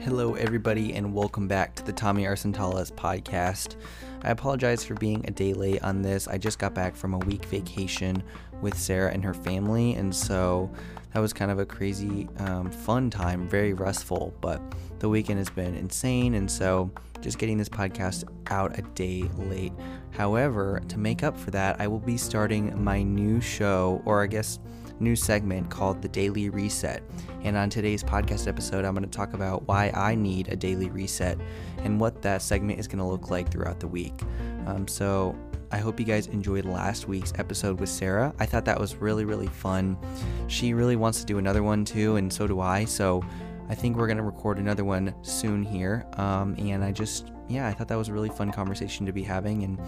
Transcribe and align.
Hello, 0.00 0.34
everybody, 0.34 0.94
and 0.94 1.14
welcome 1.14 1.46
back 1.46 1.76
to 1.76 1.84
the 1.84 1.92
Tommy 1.92 2.24
Arsentalas 2.24 2.90
podcast. 2.90 3.76
I 4.24 4.32
apologize 4.32 4.84
for 4.84 4.94
being 4.94 5.24
a 5.28 5.30
day 5.30 5.52
late 5.52 5.80
on 5.84 6.02
this. 6.02 6.26
I 6.26 6.38
just 6.38 6.58
got 6.58 6.74
back 6.74 6.96
from 6.96 7.14
a 7.14 7.18
week 7.18 7.44
vacation 7.44 8.20
with 8.60 8.76
Sarah 8.76 9.12
and 9.12 9.22
her 9.22 9.32
family, 9.32 9.94
and 9.94 10.12
so 10.12 10.68
that 11.14 11.20
was 11.20 11.32
kind 11.32 11.52
of 11.52 11.60
a 11.60 11.66
crazy, 11.66 12.28
um, 12.38 12.72
fun 12.72 13.08
time, 13.08 13.48
very 13.48 13.74
restful, 13.74 14.34
but 14.40 14.60
the 14.98 15.08
weekend 15.08 15.38
has 15.38 15.50
been 15.50 15.76
insane, 15.76 16.34
and 16.34 16.50
so 16.50 16.90
just 17.20 17.38
getting 17.38 17.58
this 17.58 17.68
podcast 17.68 18.24
out 18.48 18.76
a 18.76 18.82
day 18.82 19.22
late. 19.36 19.72
However, 20.10 20.82
to 20.88 20.98
make 20.98 21.22
up 21.22 21.38
for 21.38 21.52
that, 21.52 21.80
I 21.80 21.86
will 21.86 22.00
be 22.00 22.16
starting 22.16 22.82
my 22.82 23.04
new 23.04 23.40
show, 23.40 24.02
or 24.04 24.20
I 24.20 24.26
guess 24.26 24.58
new 25.00 25.16
segment 25.16 25.70
called 25.70 26.02
The 26.02 26.08
Daily 26.08 26.48
Reset. 26.50 27.02
And 27.42 27.56
on 27.56 27.70
today's 27.70 28.02
podcast 28.02 28.48
episode, 28.48 28.84
I'm 28.84 28.94
going 28.94 29.08
to 29.08 29.16
talk 29.16 29.34
about 29.34 29.66
why 29.66 29.90
I 29.94 30.14
need 30.14 30.48
a 30.48 30.56
daily 30.56 30.90
reset 30.90 31.38
and 31.78 32.00
what 32.00 32.22
that 32.22 32.42
segment 32.42 32.80
is 32.80 32.88
going 32.88 32.98
to 32.98 33.04
look 33.04 33.30
like 33.30 33.50
throughout 33.50 33.80
the 33.80 33.88
week. 33.88 34.20
Um, 34.66 34.88
so 34.88 35.36
I 35.70 35.78
hope 35.78 36.00
you 36.00 36.06
guys 36.06 36.26
enjoyed 36.28 36.64
last 36.64 37.08
week's 37.08 37.32
episode 37.38 37.78
with 37.78 37.88
Sarah. 37.88 38.34
I 38.38 38.46
thought 38.46 38.64
that 38.64 38.80
was 38.80 38.96
really, 38.96 39.24
really 39.24 39.48
fun. 39.48 39.98
She 40.46 40.72
really 40.74 40.96
wants 40.96 41.20
to 41.20 41.26
do 41.26 41.38
another 41.38 41.62
one 41.62 41.84
too, 41.84 42.16
and 42.16 42.32
so 42.32 42.46
do 42.46 42.60
I. 42.60 42.84
So 42.86 43.22
I 43.68 43.74
think 43.74 43.96
we're 43.96 44.06
going 44.06 44.16
to 44.16 44.22
record 44.22 44.58
another 44.58 44.84
one 44.84 45.14
soon 45.22 45.62
here. 45.62 46.06
Um, 46.14 46.56
and 46.58 46.82
I 46.82 46.90
just, 46.90 47.32
yeah, 47.48 47.68
I 47.68 47.72
thought 47.72 47.88
that 47.88 47.98
was 47.98 48.08
a 48.08 48.12
really 48.12 48.30
fun 48.30 48.50
conversation 48.50 49.04
to 49.06 49.12
be 49.12 49.22
having. 49.22 49.62
And 49.62 49.80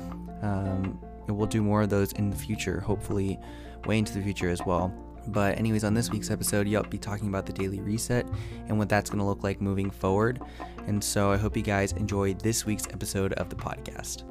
um, 0.42 1.00
we'll 1.28 1.46
do 1.46 1.62
more 1.62 1.82
of 1.82 1.88
those 1.88 2.12
in 2.12 2.28
the 2.28 2.36
future, 2.36 2.80
hopefully, 2.80 3.38
way 3.86 3.98
into 3.98 4.12
the 4.12 4.22
future 4.22 4.50
as 4.50 4.60
well. 4.66 4.92
But, 5.26 5.58
anyways, 5.58 5.84
on 5.84 5.94
this 5.94 6.10
week's 6.10 6.30
episode, 6.30 6.66
you'll 6.66 6.82
be 6.84 6.98
talking 6.98 7.28
about 7.28 7.46
the 7.46 7.52
daily 7.52 7.80
reset 7.80 8.26
and 8.68 8.78
what 8.78 8.88
that's 8.88 9.10
going 9.10 9.20
to 9.20 9.24
look 9.24 9.42
like 9.42 9.60
moving 9.60 9.90
forward. 9.90 10.40
And 10.86 11.02
so, 11.02 11.30
I 11.30 11.36
hope 11.36 11.56
you 11.56 11.62
guys 11.62 11.92
enjoy 11.92 12.34
this 12.34 12.64
week's 12.66 12.88
episode 12.88 13.32
of 13.34 13.48
the 13.50 13.56
podcast. 13.56 14.24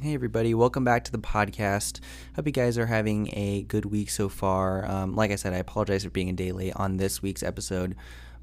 Hey, 0.00 0.14
everybody, 0.14 0.54
welcome 0.54 0.82
back 0.82 1.04
to 1.04 1.12
the 1.12 1.18
podcast. 1.18 2.00
Hope 2.34 2.46
you 2.46 2.52
guys 2.52 2.78
are 2.78 2.86
having 2.86 3.28
a 3.34 3.64
good 3.64 3.84
week 3.84 4.08
so 4.08 4.30
far. 4.30 4.90
Um, 4.90 5.14
like 5.14 5.30
I 5.30 5.36
said, 5.36 5.52
I 5.52 5.58
apologize 5.58 6.04
for 6.04 6.10
being 6.10 6.30
a 6.30 6.32
day 6.32 6.52
late 6.52 6.72
on 6.76 6.96
this 6.96 7.20
week's 7.20 7.42
episode, 7.42 7.94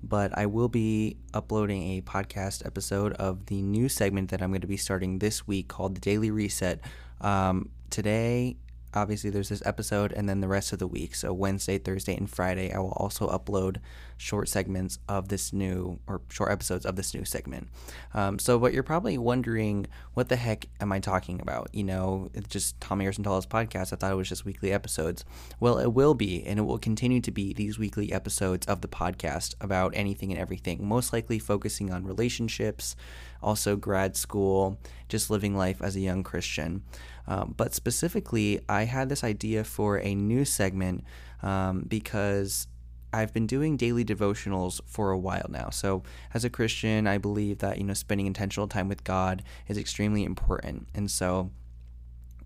but 0.03 0.37
I 0.37 0.45
will 0.45 0.69
be 0.69 1.17
uploading 1.33 1.97
a 1.97 2.01
podcast 2.01 2.63
episode 2.63 3.13
of 3.13 3.47
the 3.47 3.63
new 3.63 3.89
segment 3.89 4.29
that 4.29 4.43
I'm 4.43 4.51
going 4.51 4.61
to 4.61 4.67
be 4.67 4.77
starting 4.77 5.17
this 5.17 5.47
week 5.47 5.67
called 5.67 5.95
The 5.95 6.01
Daily 6.01 6.29
Reset. 6.29 6.79
Um, 7.21 7.69
today 7.89 8.57
obviously 8.97 9.29
there's 9.29 9.49
this 9.49 9.63
episode 9.65 10.11
and 10.11 10.27
then 10.27 10.41
the 10.41 10.47
rest 10.47 10.73
of 10.73 10.79
the 10.79 10.87
week. 10.87 11.15
So 11.15 11.33
Wednesday, 11.33 11.77
Thursday, 11.77 12.15
and 12.15 12.29
Friday, 12.29 12.73
I 12.73 12.79
will 12.79 12.93
also 12.97 13.27
upload 13.29 13.77
short 14.17 14.49
segments 14.49 14.99
of 15.07 15.29
this 15.29 15.53
new 15.53 15.99
or 16.07 16.21
short 16.29 16.51
episodes 16.51 16.85
of 16.85 16.95
this 16.95 17.13
new 17.13 17.23
segment. 17.23 17.67
Um, 18.13 18.39
so, 18.39 18.57
what 18.57 18.73
you're 18.73 18.83
probably 18.83 19.17
wondering, 19.17 19.87
what 20.13 20.29
the 20.29 20.35
heck 20.35 20.67
am 20.81 20.91
I 20.91 20.99
talking 20.99 21.39
about? 21.39 21.69
You 21.73 21.83
know, 21.83 22.29
it's 22.33 22.49
just 22.49 22.79
Tommy 22.81 23.05
Arsentala's 23.05 23.45
podcast. 23.45 23.93
I 23.93 23.95
thought 23.95 24.11
it 24.11 24.15
was 24.15 24.29
just 24.29 24.45
weekly 24.45 24.71
episodes. 24.71 25.23
Well, 25.59 25.77
it 25.77 25.93
will 25.93 26.13
be, 26.13 26.43
and 26.45 26.59
it 26.59 26.63
will 26.63 26.79
continue 26.79 27.21
to 27.21 27.31
be 27.31 27.53
these 27.53 27.79
weekly 27.79 28.11
episodes 28.11 28.65
of 28.67 28.81
the 28.81 28.87
podcast 28.87 29.55
about 29.61 29.93
anything 29.95 30.31
and 30.31 30.39
everything, 30.39 30.85
most 30.87 31.13
likely 31.13 31.39
focusing 31.39 31.91
on 31.93 32.03
relationships, 32.03 32.95
also 33.41 33.75
grad 33.75 34.15
school, 34.15 34.79
just 35.09 35.29
living 35.29 35.55
life 35.55 35.81
as 35.81 35.95
a 35.95 36.01
young 36.01 36.23
Christian. 36.23 36.83
Um, 37.27 37.53
but 37.57 37.73
specifically, 37.73 38.61
I 38.69 38.83
had 38.83 39.09
this 39.09 39.23
idea 39.23 39.63
for 39.63 39.99
a 39.99 40.15
new 40.15 40.45
segment 40.45 41.03
um, 41.43 41.85
because 41.87 42.67
I've 43.13 43.33
been 43.33 43.47
doing 43.47 43.77
daily 43.77 44.03
devotionals 44.03 44.81
for 44.85 45.11
a 45.11 45.17
while 45.17 45.47
now. 45.49 45.69
So, 45.69 46.03
as 46.33 46.43
a 46.43 46.49
Christian, 46.49 47.07
I 47.07 47.17
believe 47.17 47.59
that, 47.59 47.77
you 47.77 47.83
know, 47.83 47.93
spending 47.93 48.27
intentional 48.27 48.67
time 48.67 48.89
with 48.89 49.03
God 49.03 49.43
is 49.67 49.77
extremely 49.77 50.23
important. 50.23 50.87
And 50.93 51.09
so, 51.09 51.51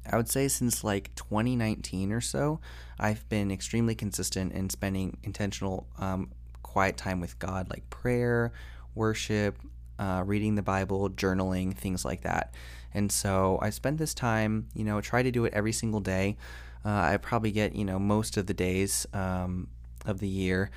I 0.10 0.18
would 0.18 0.30
say 0.30 0.48
since 0.48 0.84
like 0.84 1.14
2019 1.16 2.12
or 2.12 2.22
so, 2.22 2.60
I've 3.00 3.28
been 3.30 3.52
extremely 3.52 3.96
consistent 3.96 4.54
in 4.54 4.70
spending 4.70 5.18
intentional 5.24 5.88
um, 5.98 6.32
quiet 6.64 6.98
time 6.98 7.20
with 7.20 7.38
God, 7.40 7.70
like 7.70 7.90
prayer, 7.90 8.52
worship, 8.96 9.58
uh, 10.00 10.24
reading 10.26 10.56
the 10.56 10.62
Bible, 10.62 11.10
journaling, 11.10 11.76
things 11.76 12.04
like 12.04 12.22
that. 12.22 12.54
And 12.94 13.12
so 13.12 13.60
I 13.62 13.70
spend 13.70 14.00
this 14.00 14.14
time, 14.14 14.68
you 14.74 14.84
know, 14.84 15.00
try 15.02 15.24
to 15.24 15.32
do 15.32 15.46
it 15.46 15.54
every 15.54 15.72
single 15.72 16.00
day. 16.00 16.38
Uh, 16.84 16.90
I 16.90 17.18
probably 17.18 17.52
get, 17.52 17.76
you 17.76 17.86
know, 17.86 18.00
most 18.00 18.38
of 18.38 18.48
the 18.48 18.54
days 18.54 19.06
um, 19.14 19.68
of 20.06 20.20
the 20.20 20.28
year, 20.28 20.70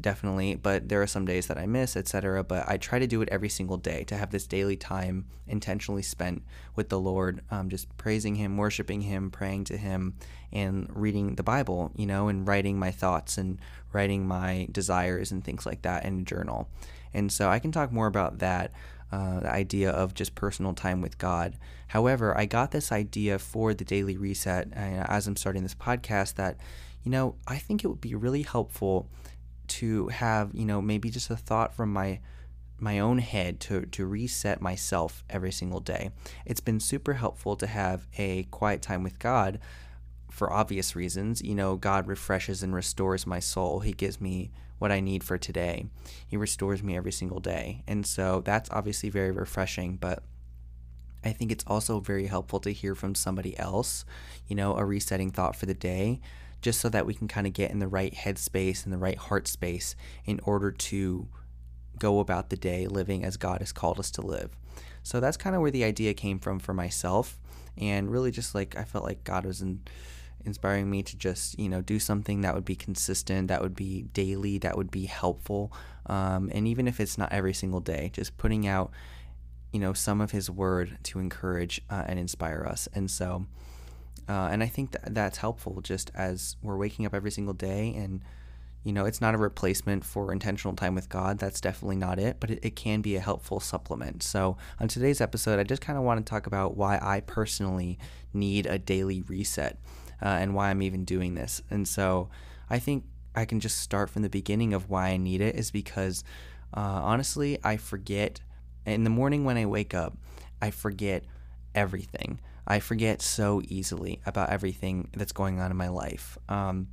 definitely, 0.00 0.54
but 0.54 0.88
there 0.88 1.02
are 1.02 1.06
some 1.06 1.24
days 1.24 1.46
that 1.46 1.58
I 1.58 1.66
miss, 1.66 1.96
etc. 1.96 2.44
But 2.44 2.68
I 2.68 2.76
try 2.76 2.98
to 2.98 3.06
do 3.06 3.22
it 3.22 3.28
every 3.30 3.48
single 3.48 3.76
day 3.76 4.04
to 4.04 4.16
have 4.16 4.30
this 4.30 4.46
daily 4.46 4.76
time 4.76 5.26
intentionally 5.46 6.02
spent 6.02 6.42
with 6.76 6.88
the 6.88 6.98
Lord, 6.98 7.42
um, 7.50 7.68
just 7.68 7.94
praising 7.96 8.36
Him, 8.36 8.56
worshiping 8.56 9.02
Him, 9.02 9.30
praying 9.30 9.64
to 9.64 9.76
Him, 9.76 10.14
and 10.52 10.88
reading 10.94 11.34
the 11.34 11.42
Bible, 11.42 11.92
you 11.96 12.06
know, 12.06 12.28
and 12.28 12.46
writing 12.46 12.78
my 12.78 12.90
thoughts 12.90 13.38
and 13.38 13.58
writing 13.92 14.26
my 14.26 14.68
desires 14.70 15.32
and 15.32 15.44
things 15.44 15.66
like 15.66 15.82
that 15.82 16.04
in 16.04 16.20
a 16.20 16.22
journal. 16.22 16.68
And 17.12 17.32
so 17.32 17.48
I 17.48 17.58
can 17.58 17.72
talk 17.72 17.92
more 17.92 18.06
about 18.06 18.38
that. 18.38 18.72
Uh, 19.12 19.40
the 19.40 19.52
idea 19.52 19.90
of 19.90 20.14
just 20.14 20.36
personal 20.36 20.72
time 20.72 21.00
with 21.00 21.18
God. 21.18 21.56
However, 21.88 22.38
I 22.38 22.46
got 22.46 22.70
this 22.70 22.92
idea 22.92 23.40
for 23.40 23.74
the 23.74 23.84
daily 23.84 24.16
reset 24.16 24.68
uh, 24.72 25.04
as 25.08 25.26
I'm 25.26 25.34
starting 25.34 25.64
this 25.64 25.74
podcast 25.74 26.36
that, 26.36 26.58
you 27.02 27.10
know, 27.10 27.36
I 27.46 27.56
think 27.58 27.84
it 27.84 27.88
would 27.88 28.00
be 28.00 28.14
really 28.14 28.42
helpful 28.42 29.08
to 29.68 30.08
have, 30.08 30.50
you 30.52 30.64
know, 30.64 30.82
maybe 30.82 31.10
just 31.10 31.30
a 31.30 31.36
thought 31.36 31.74
from 31.74 31.92
my 31.92 32.20
my 32.82 32.98
own 32.98 33.18
head 33.18 33.60
to, 33.60 33.82
to 33.82 34.06
reset 34.06 34.60
myself 34.62 35.22
every 35.28 35.52
single 35.52 35.80
day. 35.80 36.10
It's 36.46 36.60
been 36.60 36.80
super 36.80 37.12
helpful 37.12 37.54
to 37.56 37.66
have 37.66 38.06
a 38.16 38.44
quiet 38.44 38.80
time 38.80 39.02
with 39.02 39.18
God 39.18 39.58
for 40.30 40.50
obvious 40.50 40.96
reasons. 40.96 41.42
You 41.42 41.54
know, 41.54 41.76
God 41.76 42.06
refreshes 42.06 42.62
and 42.62 42.74
restores 42.74 43.26
my 43.26 43.38
soul. 43.38 43.80
He 43.80 43.92
gives 43.92 44.18
me 44.18 44.50
what 44.78 44.90
I 44.90 45.00
need 45.00 45.22
for 45.22 45.36
today. 45.36 45.86
He 46.26 46.38
restores 46.38 46.82
me 46.82 46.96
every 46.96 47.12
single 47.12 47.40
day. 47.40 47.84
And 47.86 48.06
so 48.06 48.40
that's 48.40 48.70
obviously 48.70 49.10
very 49.10 49.30
refreshing, 49.30 49.96
but 49.96 50.22
I 51.22 51.32
think 51.32 51.52
it's 51.52 51.64
also 51.66 52.00
very 52.00 52.26
helpful 52.26 52.60
to 52.60 52.72
hear 52.72 52.94
from 52.94 53.14
somebody 53.14 53.58
else, 53.58 54.06
you 54.48 54.56
know, 54.56 54.76
a 54.76 54.84
resetting 54.86 55.30
thought 55.30 55.54
for 55.54 55.66
the 55.66 55.74
day, 55.74 56.20
just 56.60 56.80
so 56.80 56.88
that 56.88 57.06
we 57.06 57.14
can 57.14 57.28
kind 57.28 57.46
of 57.46 57.52
get 57.52 57.70
in 57.70 57.78
the 57.78 57.88
right 57.88 58.14
headspace 58.14 58.84
and 58.84 58.92
the 58.92 58.98
right 58.98 59.18
heart 59.18 59.48
space 59.48 59.96
in 60.24 60.40
order 60.44 60.70
to 60.70 61.28
go 61.98 62.18
about 62.20 62.50
the 62.50 62.56
day 62.56 62.86
living 62.86 63.24
as 63.24 63.36
God 63.36 63.60
has 63.60 63.72
called 63.72 63.98
us 63.98 64.10
to 64.12 64.22
live. 64.22 64.56
So 65.02 65.20
that's 65.20 65.36
kind 65.36 65.54
of 65.54 65.62
where 65.62 65.70
the 65.70 65.84
idea 65.84 66.14
came 66.14 66.38
from 66.38 66.58
for 66.58 66.74
myself. 66.74 67.38
And 67.76 68.10
really 68.10 68.30
just 68.30 68.54
like 68.54 68.76
I 68.76 68.84
felt 68.84 69.04
like 69.04 69.24
God 69.24 69.46
was 69.46 69.60
in 69.62 69.80
inspiring 70.44 70.90
me 70.90 71.02
to 71.02 71.16
just 71.16 71.58
you 71.58 71.68
know 71.68 71.80
do 71.80 71.98
something 71.98 72.40
that 72.40 72.54
would 72.54 72.64
be 72.64 72.76
consistent 72.76 73.48
that 73.48 73.60
would 73.60 73.74
be 73.74 74.02
daily 74.14 74.58
that 74.58 74.76
would 74.76 74.90
be 74.90 75.06
helpful 75.06 75.72
um, 76.06 76.50
and 76.54 76.66
even 76.66 76.88
if 76.88 76.98
it's 77.00 77.18
not 77.18 77.30
every 77.32 77.52
single 77.52 77.80
day 77.80 78.10
just 78.12 78.36
putting 78.38 78.66
out 78.66 78.90
you 79.72 79.78
know 79.78 79.92
some 79.92 80.20
of 80.20 80.30
his 80.30 80.50
word 80.50 80.98
to 81.02 81.18
encourage 81.18 81.80
uh, 81.90 82.04
and 82.06 82.18
inspire 82.18 82.64
us 82.68 82.88
and 82.94 83.10
so 83.10 83.46
uh, 84.30 84.48
and 84.52 84.62
i 84.62 84.66
think 84.66 84.92
that 84.92 85.14
that's 85.14 85.38
helpful 85.38 85.80
just 85.80 86.10
as 86.14 86.56
we're 86.62 86.76
waking 86.76 87.04
up 87.06 87.14
every 87.14 87.30
single 87.30 87.54
day 87.54 87.94
and 87.96 88.22
you 88.84 88.92
know 88.92 89.04
it's 89.04 89.20
not 89.20 89.34
a 89.34 89.38
replacement 89.38 90.04
for 90.04 90.32
intentional 90.32 90.74
time 90.74 90.94
with 90.94 91.08
god 91.08 91.38
that's 91.38 91.60
definitely 91.60 91.96
not 91.96 92.18
it 92.18 92.36
but 92.40 92.50
it, 92.50 92.58
it 92.62 92.76
can 92.76 93.00
be 93.02 93.16
a 93.16 93.20
helpful 93.20 93.60
supplement 93.60 94.22
so 94.22 94.56
on 94.78 94.88
today's 94.88 95.20
episode 95.20 95.58
i 95.58 95.62
just 95.64 95.82
kind 95.82 95.98
of 95.98 96.04
want 96.04 96.24
to 96.24 96.30
talk 96.30 96.46
about 96.46 96.76
why 96.76 96.98
i 97.02 97.20
personally 97.20 97.98
need 98.32 98.66
a 98.66 98.78
daily 98.78 99.22
reset 99.22 99.78
uh, 100.22 100.28
and 100.28 100.54
why 100.54 100.70
I'm 100.70 100.82
even 100.82 101.04
doing 101.04 101.34
this. 101.34 101.62
And 101.70 101.86
so 101.86 102.28
I 102.68 102.78
think 102.78 103.04
I 103.34 103.44
can 103.44 103.60
just 103.60 103.78
start 103.78 104.10
from 104.10 104.22
the 104.22 104.28
beginning 104.28 104.74
of 104.74 104.90
why 104.90 105.08
I 105.08 105.16
need 105.16 105.40
it 105.40 105.54
is 105.56 105.70
because 105.70 106.24
uh, 106.76 106.80
honestly, 106.80 107.58
I 107.64 107.76
forget 107.76 108.40
in 108.86 109.04
the 109.04 109.10
morning 109.10 109.44
when 109.44 109.56
I 109.56 109.66
wake 109.66 109.94
up, 109.94 110.16
I 110.60 110.70
forget 110.70 111.24
everything. 111.74 112.40
I 112.66 112.80
forget 112.80 113.22
so 113.22 113.62
easily 113.64 114.20
about 114.26 114.50
everything 114.50 115.08
that's 115.16 115.32
going 115.32 115.60
on 115.60 115.70
in 115.70 115.76
my 115.76 115.88
life. 115.88 116.38
Um, 116.48 116.88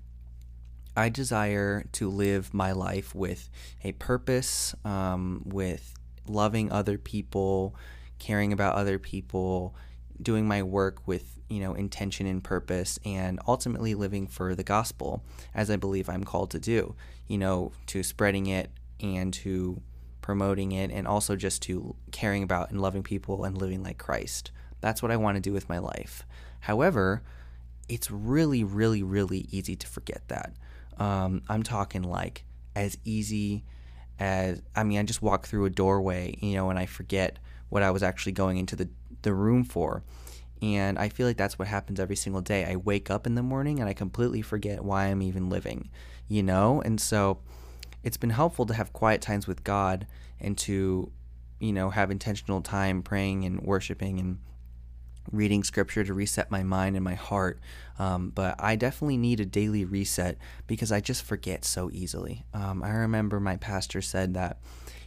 I 0.95 1.09
desire 1.09 1.85
to 1.93 2.09
live 2.09 2.53
my 2.53 2.71
life 2.71 3.13
with 3.13 3.49
a 3.83 3.91
purpose, 3.93 4.73
um, 4.83 5.43
with 5.45 5.93
loving 6.27 6.71
other 6.71 6.97
people, 6.97 7.75
caring 8.17 8.51
about 8.51 8.75
other 8.75 8.97
people, 8.97 9.75
doing 10.21 10.47
my 10.47 10.63
work 10.63 11.07
with 11.07 11.39
you 11.49 11.59
know 11.59 11.73
intention 11.73 12.25
and 12.25 12.43
purpose 12.43 12.99
and 13.05 13.39
ultimately 13.47 13.95
living 13.95 14.27
for 14.27 14.55
the 14.55 14.63
gospel 14.63 15.23
as 15.53 15.69
i 15.69 15.75
believe 15.75 16.09
i'm 16.09 16.23
called 16.23 16.51
to 16.51 16.59
do 16.59 16.93
you 17.27 17.37
know 17.37 17.71
to 17.85 18.03
spreading 18.03 18.47
it 18.47 18.69
and 18.99 19.33
to 19.33 19.81
promoting 20.21 20.73
it 20.73 20.91
and 20.91 21.07
also 21.07 21.35
just 21.35 21.61
to 21.61 21.95
caring 22.11 22.43
about 22.43 22.69
and 22.69 22.81
loving 22.81 23.03
people 23.03 23.45
and 23.45 23.57
living 23.57 23.81
like 23.81 23.97
christ 23.97 24.51
that's 24.81 25.01
what 25.01 25.11
i 25.11 25.17
want 25.17 25.35
to 25.35 25.41
do 25.41 25.53
with 25.53 25.67
my 25.69 25.77
life 25.77 26.25
however 26.61 27.21
it's 27.89 28.11
really, 28.11 28.63
really, 28.63 29.03
really 29.03 29.47
easy 29.51 29.75
to 29.75 29.87
forget 29.87 30.21
that. 30.27 30.53
Um, 30.97 31.41
I'm 31.47 31.63
talking 31.63 32.03
like 32.03 32.43
as 32.75 32.97
easy 33.05 33.63
as 34.19 34.61
I 34.75 34.83
mean, 34.83 34.99
I 34.99 35.03
just 35.03 35.21
walk 35.21 35.45
through 35.45 35.65
a 35.65 35.69
doorway, 35.69 36.37
you 36.41 36.55
know, 36.55 36.69
and 36.69 36.79
I 36.79 36.85
forget 36.85 37.39
what 37.69 37.83
I 37.83 37.91
was 37.91 38.03
actually 38.03 38.31
going 38.31 38.57
into 38.57 38.75
the 38.75 38.89
the 39.21 39.33
room 39.33 39.63
for. 39.63 40.03
And 40.61 40.97
I 40.97 41.09
feel 41.09 41.27
like 41.27 41.37
that's 41.37 41.59
what 41.59 41.67
happens 41.67 41.99
every 41.99 42.15
single 42.15 42.41
day. 42.41 42.65
I 42.65 42.77
wake 42.77 43.11
up 43.11 43.27
in 43.27 43.35
the 43.35 43.43
morning 43.43 43.79
and 43.79 43.87
I 43.87 43.93
completely 43.93 44.41
forget 44.41 44.83
why 44.83 45.05
I'm 45.05 45.21
even 45.21 45.49
living, 45.49 45.89
you 46.27 46.41
know? 46.41 46.81
And 46.81 46.99
so 46.99 47.39
it's 48.03 48.17
been 48.17 48.31
helpful 48.31 48.65
to 48.65 48.73
have 48.73 48.91
quiet 48.91 49.21
times 49.21 49.45
with 49.45 49.63
God 49.63 50.07
and 50.39 50.57
to, 50.59 51.11
you 51.59 51.73
know, 51.73 51.91
have 51.91 52.09
intentional 52.09 52.61
time 52.61 53.03
praying 53.03 53.45
and 53.45 53.61
worshiping 53.61 54.19
and 54.19 54.39
reading 55.31 55.63
scripture 55.63 56.03
to 56.03 56.13
reset 56.13 56.51
my 56.51 56.63
mind 56.63 56.95
and 56.95 57.03
my 57.03 57.15
heart. 57.15 57.59
Um, 57.99 58.31
but 58.33 58.55
I 58.59 58.75
definitely 58.75 59.17
need 59.17 59.39
a 59.39 59.45
daily 59.45 59.85
reset 59.85 60.37
because 60.67 60.91
I 60.91 60.99
just 60.99 61.23
forget 61.23 61.65
so 61.65 61.89
easily. 61.91 62.45
Um, 62.53 62.83
I 62.83 62.91
remember 62.91 63.39
my 63.39 63.57
pastor 63.57 64.01
said 64.01 64.33
that, 64.35 64.59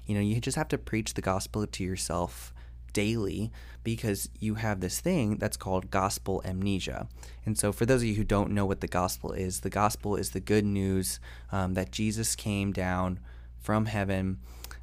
you 0.06 0.14
know, 0.14 0.20
you 0.20 0.40
just 0.40 0.56
have 0.56 0.68
to 0.68 0.78
preach 0.78 1.14
the 1.14 1.22
gospel 1.22 1.66
to 1.66 1.84
yourself 1.84 2.52
daily 2.92 3.52
because 3.84 4.28
you 4.38 4.56
have 4.56 4.80
this 4.80 5.00
thing 5.00 5.36
that's 5.36 5.56
called 5.56 5.90
gospel 5.90 6.42
amnesia. 6.44 7.08
And 7.46 7.56
so, 7.56 7.72
for 7.72 7.86
those 7.86 8.02
of 8.02 8.08
you 8.08 8.14
who 8.14 8.24
don't 8.24 8.50
know 8.50 8.66
what 8.66 8.80
the 8.80 8.88
gospel 8.88 9.32
is, 9.32 9.60
the 9.60 9.70
gospel 9.70 10.16
is 10.16 10.30
the 10.30 10.40
good 10.40 10.64
news 10.64 11.20
um, 11.52 11.74
that 11.74 11.92
Jesus 11.92 12.34
came 12.34 12.72
down 12.72 13.20
from 13.58 13.86
heaven 13.86 14.38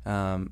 um, 0.05 0.51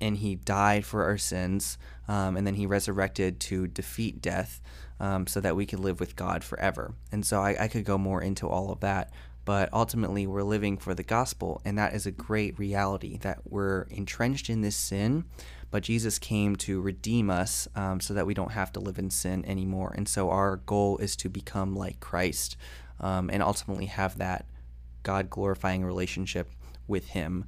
and 0.00 0.18
he 0.18 0.34
died 0.34 0.84
for 0.84 1.04
our 1.04 1.18
sins, 1.18 1.78
um, 2.08 2.36
and 2.36 2.46
then 2.46 2.54
he 2.54 2.66
resurrected 2.66 3.40
to 3.40 3.66
defeat 3.66 4.20
death 4.20 4.60
um, 5.00 5.26
so 5.26 5.40
that 5.40 5.56
we 5.56 5.66
could 5.66 5.80
live 5.80 6.00
with 6.00 6.16
God 6.16 6.44
forever. 6.44 6.94
And 7.12 7.24
so 7.24 7.40
I, 7.40 7.64
I, 7.64 7.68
could 7.68 7.84
go 7.84 7.98
more 7.98 8.22
into 8.22 8.48
all 8.48 8.70
of 8.70 8.80
that, 8.80 9.12
but 9.44 9.68
ultimately 9.72 10.26
we're 10.26 10.42
living 10.42 10.78
for 10.78 10.94
the 10.94 11.02
gospel, 11.02 11.60
and 11.64 11.76
that 11.78 11.94
is 11.94 12.06
a 12.06 12.10
great 12.10 12.58
reality 12.58 13.18
that 13.18 13.40
we're 13.44 13.82
entrenched 13.90 14.48
in 14.48 14.62
this 14.62 14.76
sin. 14.76 15.24
But 15.70 15.82
Jesus 15.82 16.18
came 16.18 16.56
to 16.56 16.80
redeem 16.80 17.28
us 17.28 17.68
um, 17.74 18.00
so 18.00 18.14
that 18.14 18.26
we 18.26 18.34
don't 18.34 18.52
have 18.52 18.72
to 18.72 18.80
live 18.80 18.98
in 18.98 19.10
sin 19.10 19.44
anymore. 19.44 19.92
And 19.96 20.08
so 20.08 20.30
our 20.30 20.56
goal 20.56 20.96
is 20.98 21.16
to 21.16 21.28
become 21.28 21.74
like 21.74 22.00
Christ 22.00 22.56
um, 23.00 23.28
and 23.32 23.42
ultimately 23.42 23.86
have 23.86 24.18
that 24.18 24.46
God 25.02 25.28
glorifying 25.28 25.84
relationship 25.84 26.50
with 26.86 27.08
Him. 27.08 27.44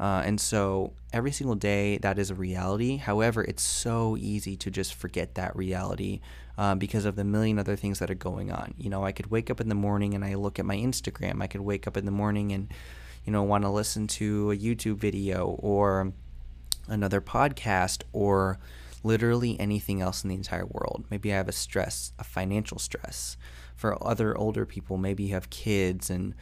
Uh, 0.00 0.22
and 0.24 0.40
so 0.40 0.94
every 1.12 1.30
single 1.30 1.54
day 1.54 1.98
that 1.98 2.18
is 2.18 2.30
a 2.30 2.34
reality. 2.34 2.96
However, 2.96 3.44
it's 3.44 3.62
so 3.62 4.16
easy 4.18 4.56
to 4.56 4.70
just 4.70 4.94
forget 4.94 5.34
that 5.34 5.54
reality 5.54 6.20
uh, 6.56 6.74
because 6.74 7.04
of 7.04 7.16
the 7.16 7.24
million 7.24 7.58
other 7.58 7.76
things 7.76 7.98
that 7.98 8.10
are 8.10 8.14
going 8.14 8.50
on. 8.50 8.72
You 8.78 8.88
know, 8.88 9.04
I 9.04 9.12
could 9.12 9.30
wake 9.30 9.50
up 9.50 9.60
in 9.60 9.68
the 9.68 9.74
morning 9.74 10.14
and 10.14 10.24
I 10.24 10.34
look 10.36 10.58
at 10.58 10.64
my 10.64 10.76
Instagram. 10.76 11.42
I 11.42 11.46
could 11.48 11.60
wake 11.60 11.86
up 11.86 11.98
in 11.98 12.06
the 12.06 12.10
morning 12.10 12.50
and, 12.52 12.72
you 13.26 13.32
know, 13.32 13.42
want 13.42 13.64
to 13.64 13.68
listen 13.68 14.06
to 14.06 14.52
a 14.52 14.56
YouTube 14.56 14.96
video 14.96 15.48
or 15.58 16.14
another 16.88 17.20
podcast 17.20 18.02
or 18.14 18.58
literally 19.04 19.60
anything 19.60 20.00
else 20.00 20.24
in 20.24 20.30
the 20.30 20.34
entire 20.34 20.66
world. 20.66 21.04
Maybe 21.10 21.30
I 21.30 21.36
have 21.36 21.48
a 21.48 21.52
stress, 21.52 22.14
a 22.18 22.24
financial 22.24 22.78
stress. 22.78 23.36
For 23.76 24.02
other 24.06 24.36
older 24.36 24.64
people, 24.66 24.96
maybe 24.96 25.24
you 25.24 25.34
have 25.34 25.50
kids 25.50 26.10
and 26.10 26.34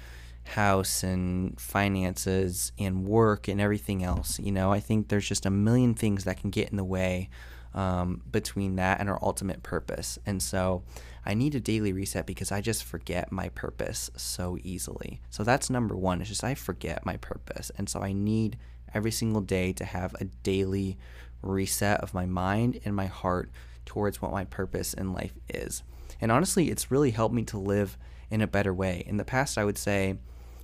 house 0.49 1.03
and 1.03 1.59
finances 1.61 2.73
and 2.79 3.07
work 3.07 3.49
and 3.49 3.61
everything 3.61 4.03
else. 4.03 4.39
You 4.39 4.53
know, 4.53 4.73
I 4.73 4.81
think 4.81 5.09
there's 5.09 5.29
just 5.29 5.47
a 5.47 5.51
million 5.51 5.95
things 5.95 6.25
that 6.25 6.41
can 6.41 6.51
get 6.51 6.71
in 6.71 6.77
the 6.77 6.85
way 6.85 7.29
um, 7.75 8.23
between 8.31 8.77
that 8.77 9.01
and 9.01 9.09
our 9.09 9.19
ultimate 9.23 9.63
purpose. 9.63 10.19
And 10.27 10.43
so 10.43 10.83
I 11.25 11.35
need 11.35 11.55
a 11.55 11.61
daily 11.61 11.93
reset 11.93 12.27
because 12.27 12.51
I 12.51 12.61
just 12.61 12.85
forget 12.85 13.31
my 13.31 13.51
purpose 13.51 14.11
so 14.17 14.59
easily. 14.63 15.21
So 15.31 15.45
that's 15.45 15.71
number 15.71 15.95
one. 15.95 16.21
It's 16.21 16.31
just 16.31 16.45
I 16.45 16.55
forget 16.55 17.05
my 17.05 17.19
purpose. 17.19 17.71
And 17.77 17.89
so 17.89 18.01
I 18.01 18.13
need 18.13 18.59
every 18.95 19.11
single 19.11 19.43
day 19.43 19.73
to 19.75 19.85
have 19.85 20.15
a 20.15 20.25
daily 20.25 20.97
reset 21.43 22.01
of 22.01 22.15
my 22.15 22.27
mind 22.27 22.81
and 22.85 22.97
my 22.97 23.07
heart 23.07 23.51
towards 23.85 24.21
what 24.21 24.33
my 24.33 24.45
purpose 24.45 24.95
in 24.95 25.13
life 25.13 25.35
is. 25.49 25.83
And 26.21 26.33
honestly, 26.33 26.71
it's 26.71 26.91
really 26.91 27.11
helped 27.11 27.35
me 27.35 27.45
to 27.45 27.59
live 27.59 27.99
in 28.31 28.41
a 28.41 28.47
better 28.47 28.73
way. 28.75 29.05
In 29.07 29.19
the 29.19 29.25
past, 29.25 29.59
I 29.59 29.65
would 29.65 29.79
say, 29.79 30.17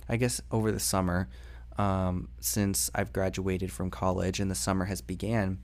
I 0.07 0.17
guess 0.17 0.41
over 0.51 0.71
the 0.71 0.79
summer, 0.79 1.29
um, 1.77 2.29
since 2.39 2.89
I've 2.95 3.11
graduated 3.11 3.71
from 3.71 3.91
college 3.91 4.39
and 4.39 4.49
the 4.49 4.55
summer 4.55 4.85
has 4.85 5.01
began, 5.01 5.59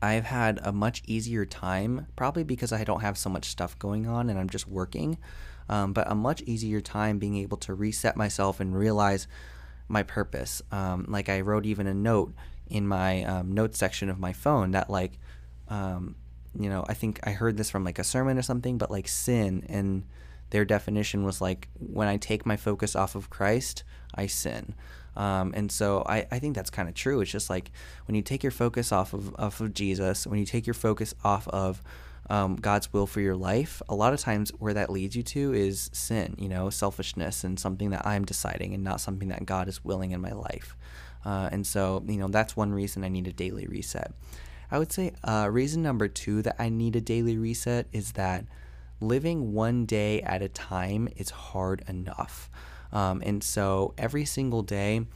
I've 0.00 0.24
had 0.24 0.60
a 0.62 0.72
much 0.72 1.02
easier 1.06 1.44
time, 1.44 2.06
probably 2.16 2.44
because 2.44 2.72
I 2.72 2.84
don't 2.84 3.00
have 3.00 3.18
so 3.18 3.30
much 3.30 3.46
stuff 3.46 3.78
going 3.78 4.06
on 4.06 4.28
and 4.28 4.38
I'm 4.38 4.48
just 4.48 4.68
working, 4.68 5.18
um, 5.68 5.92
but 5.92 6.10
a 6.10 6.14
much 6.14 6.42
easier 6.42 6.80
time 6.80 7.18
being 7.18 7.36
able 7.36 7.56
to 7.58 7.74
reset 7.74 8.16
myself 8.16 8.60
and 8.60 8.76
realize 8.76 9.26
my 9.88 10.02
purpose. 10.02 10.62
Um, 10.70 11.06
like 11.08 11.28
I 11.28 11.40
wrote 11.40 11.66
even 11.66 11.86
a 11.86 11.94
note 11.94 12.34
in 12.68 12.86
my 12.86 13.24
um, 13.24 13.52
notes 13.52 13.78
section 13.78 14.08
of 14.08 14.18
my 14.18 14.32
phone 14.32 14.72
that 14.72 14.90
like, 14.90 15.18
um, 15.68 16.16
you 16.58 16.68
know, 16.68 16.84
I 16.88 16.94
think 16.94 17.20
I 17.24 17.30
heard 17.30 17.56
this 17.56 17.70
from 17.70 17.84
like 17.84 17.98
a 17.98 18.04
sermon 18.04 18.38
or 18.38 18.42
something, 18.42 18.78
but 18.78 18.90
like 18.90 19.08
sin 19.08 19.64
and 19.68 20.04
their 20.50 20.64
definition 20.64 21.24
was 21.24 21.40
like 21.40 21.68
when 21.78 22.08
I 22.08 22.16
take 22.16 22.46
my 22.46 22.56
focus 22.56 22.94
off 22.94 23.14
of 23.14 23.30
Christ, 23.30 23.84
I 24.14 24.26
sin. 24.26 24.74
Um, 25.16 25.52
and 25.56 25.72
so 25.72 26.04
I, 26.06 26.26
I 26.30 26.38
think 26.38 26.54
that's 26.54 26.70
kind 26.70 26.88
of 26.88 26.94
true. 26.94 27.20
It's 27.20 27.30
just 27.30 27.48
like 27.48 27.70
when 28.06 28.14
you 28.14 28.22
take 28.22 28.42
your 28.42 28.52
focus 28.52 28.92
off 28.92 29.14
of, 29.14 29.34
off 29.38 29.60
of 29.60 29.72
Jesus, 29.72 30.26
when 30.26 30.38
you 30.38 30.44
take 30.46 30.66
your 30.66 30.74
focus 30.74 31.14
off 31.24 31.48
of 31.48 31.82
um, 32.28 32.56
God's 32.56 32.92
will 32.92 33.06
for 33.06 33.20
your 33.20 33.36
life, 33.36 33.80
a 33.88 33.94
lot 33.94 34.12
of 34.12 34.20
times 34.20 34.50
where 34.58 34.74
that 34.74 34.90
leads 34.90 35.16
you 35.16 35.22
to 35.22 35.54
is 35.54 35.90
sin, 35.92 36.34
you 36.38 36.48
know, 36.48 36.70
selfishness 36.70 37.44
and 37.44 37.58
something 37.58 37.90
that 37.90 38.06
I'm 38.06 38.24
deciding 38.24 38.74
and 38.74 38.84
not 38.84 39.00
something 39.00 39.28
that 39.28 39.46
God 39.46 39.68
is 39.68 39.84
willing 39.84 40.10
in 40.10 40.20
my 40.20 40.32
life. 40.32 40.76
Uh, 41.24 41.48
and 41.50 41.66
so, 41.66 42.04
you 42.06 42.18
know, 42.18 42.28
that's 42.28 42.56
one 42.56 42.72
reason 42.72 43.02
I 43.02 43.08
need 43.08 43.26
a 43.26 43.32
daily 43.32 43.66
reset. 43.66 44.12
I 44.70 44.78
would 44.78 44.92
say 44.92 45.12
uh, 45.24 45.48
reason 45.50 45.82
number 45.82 46.08
two 46.08 46.42
that 46.42 46.56
I 46.58 46.68
need 46.68 46.96
a 46.96 47.00
daily 47.00 47.38
reset 47.38 47.86
is 47.92 48.12
that 48.12 48.44
living 49.00 49.52
one 49.52 49.86
day 49.86 50.22
at 50.22 50.42
a 50.42 50.48
time 50.48 51.08
is 51.16 51.30
hard 51.30 51.84
enough. 51.88 52.50
Um, 52.92 53.22
and 53.24 53.42
so 53.42 53.94
every 53.98 54.24
single 54.24 54.62
day, 54.62 55.06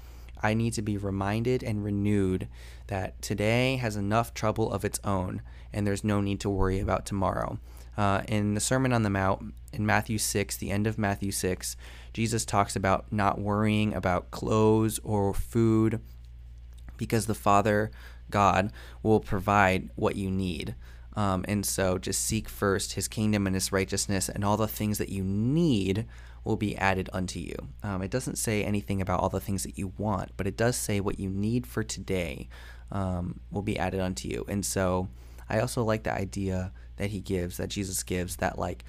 I 0.42 0.54
need 0.54 0.72
to 0.74 0.82
be 0.82 0.96
reminded 0.96 1.62
and 1.62 1.84
renewed 1.84 2.48
that 2.86 3.20
today 3.22 3.76
has 3.76 3.96
enough 3.96 4.34
trouble 4.34 4.72
of 4.72 4.84
its 4.84 4.98
own, 5.04 5.42
and 5.72 5.86
there's 5.86 6.04
no 6.04 6.20
need 6.20 6.40
to 6.40 6.50
worry 6.50 6.80
about 6.80 7.06
tomorrow. 7.06 7.58
Uh, 7.96 8.22
in 8.28 8.54
the 8.54 8.60
Sermon 8.60 8.92
on 8.92 9.02
the 9.02 9.10
Mount, 9.10 9.54
in 9.72 9.84
Matthew 9.84 10.18
6, 10.18 10.56
the 10.56 10.70
end 10.70 10.86
of 10.86 10.98
Matthew 10.98 11.30
6, 11.30 11.76
Jesus 12.12 12.44
talks 12.44 12.74
about 12.74 13.12
not 13.12 13.38
worrying 13.38 13.94
about 13.94 14.30
clothes 14.30 14.98
or 15.04 15.34
food 15.34 16.00
because 16.96 17.26
the 17.26 17.34
Father, 17.34 17.90
God, 18.30 18.72
will 19.02 19.20
provide 19.20 19.90
what 19.96 20.16
you 20.16 20.30
need. 20.30 20.74
Um, 21.16 21.44
and 21.48 21.66
so 21.66 21.98
just 21.98 22.24
seek 22.24 22.48
first 22.48 22.92
his 22.92 23.08
kingdom 23.08 23.46
and 23.46 23.54
his 23.54 23.72
righteousness, 23.72 24.28
and 24.28 24.44
all 24.44 24.56
the 24.56 24.68
things 24.68 24.98
that 24.98 25.08
you 25.08 25.24
need 25.24 26.06
will 26.44 26.56
be 26.56 26.76
added 26.76 27.10
unto 27.12 27.38
you. 27.38 27.56
Um, 27.82 28.02
it 28.02 28.10
doesn't 28.10 28.38
say 28.38 28.64
anything 28.64 29.00
about 29.02 29.20
all 29.20 29.28
the 29.28 29.40
things 29.40 29.62
that 29.64 29.76
you 29.76 29.92
want, 29.98 30.30
but 30.36 30.46
it 30.46 30.56
does 30.56 30.76
say 30.76 31.00
what 31.00 31.18
you 31.18 31.28
need 31.28 31.66
for 31.66 31.82
today 31.82 32.48
um, 32.90 33.40
will 33.50 33.62
be 33.62 33.78
added 33.78 34.00
unto 34.00 34.28
you. 34.28 34.44
And 34.48 34.64
so 34.64 35.08
I 35.48 35.60
also 35.60 35.82
like 35.82 36.04
the 36.04 36.14
idea 36.14 36.72
that 36.96 37.10
he 37.10 37.20
gives, 37.20 37.56
that 37.58 37.68
Jesus 37.68 38.02
gives, 38.02 38.36
that 38.36 38.58
like 38.58 38.84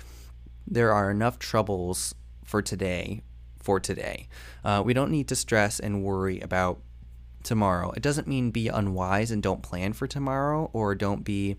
there 0.65 0.93
are 0.93 1.11
enough 1.11 1.39
troubles 1.39 2.15
for 2.43 2.61
today 2.61 3.23
for 3.61 3.79
today. 3.79 4.27
Uh, 4.63 4.81
we 4.83 4.93
don't 4.93 5.11
need 5.11 5.27
to 5.27 5.35
stress 5.35 5.79
and 5.79 6.03
worry 6.03 6.39
about 6.39 6.79
tomorrow. 7.43 7.91
It 7.91 8.03
doesn't 8.03 8.27
mean 8.27 8.51
be 8.51 8.67
unwise 8.67 9.31
and 9.31 9.41
don't 9.41 9.61
plan 9.61 9.93
for 9.93 10.07
tomorrow 10.07 10.69
or 10.73 10.95
don't 10.95 11.23
be 11.23 11.57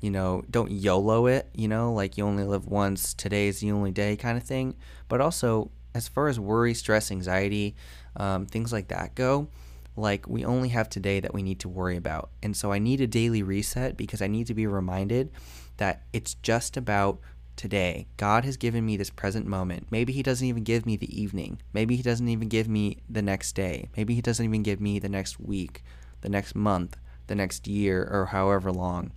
you 0.00 0.10
know, 0.10 0.44
don't 0.50 0.70
YOLO 0.70 1.26
it, 1.26 1.48
you 1.54 1.68
know, 1.68 1.92
like 1.92 2.16
you 2.16 2.24
only 2.24 2.44
live 2.44 2.66
once, 2.66 3.14
today's 3.14 3.60
the 3.60 3.72
only 3.72 3.90
day 3.90 4.16
kind 4.16 4.38
of 4.38 4.44
thing. 4.44 4.74
But 5.08 5.20
also, 5.20 5.70
as 5.94 6.08
far 6.08 6.28
as 6.28 6.38
worry, 6.38 6.74
stress, 6.74 7.10
anxiety, 7.10 7.74
um, 8.16 8.46
things 8.46 8.72
like 8.72 8.88
that 8.88 9.14
go, 9.14 9.48
like 9.96 10.28
we 10.28 10.44
only 10.44 10.68
have 10.68 10.88
today 10.88 11.18
that 11.20 11.34
we 11.34 11.42
need 11.42 11.58
to 11.60 11.68
worry 11.68 11.96
about. 11.96 12.30
And 12.42 12.56
so 12.56 12.72
I 12.72 12.78
need 12.78 13.00
a 13.00 13.06
daily 13.06 13.42
reset 13.42 13.96
because 13.96 14.22
I 14.22 14.28
need 14.28 14.46
to 14.46 14.54
be 14.54 14.66
reminded 14.66 15.30
that 15.78 16.02
it's 16.12 16.34
just 16.34 16.76
about 16.76 17.18
today. 17.56 18.06
God 18.16 18.44
has 18.44 18.56
given 18.56 18.86
me 18.86 18.96
this 18.96 19.10
present 19.10 19.46
moment. 19.46 19.88
Maybe 19.90 20.12
He 20.12 20.22
doesn't 20.22 20.46
even 20.46 20.62
give 20.62 20.86
me 20.86 20.96
the 20.96 21.20
evening. 21.20 21.60
Maybe 21.72 21.96
He 21.96 22.02
doesn't 22.02 22.28
even 22.28 22.48
give 22.48 22.68
me 22.68 22.98
the 23.10 23.22
next 23.22 23.56
day. 23.56 23.88
Maybe 23.96 24.14
He 24.14 24.22
doesn't 24.22 24.44
even 24.44 24.62
give 24.62 24.80
me 24.80 25.00
the 25.00 25.08
next 25.08 25.40
week, 25.40 25.82
the 26.20 26.28
next 26.28 26.54
month, 26.54 26.96
the 27.26 27.34
next 27.34 27.66
year, 27.66 28.08
or 28.12 28.26
however 28.26 28.70
long 28.70 29.10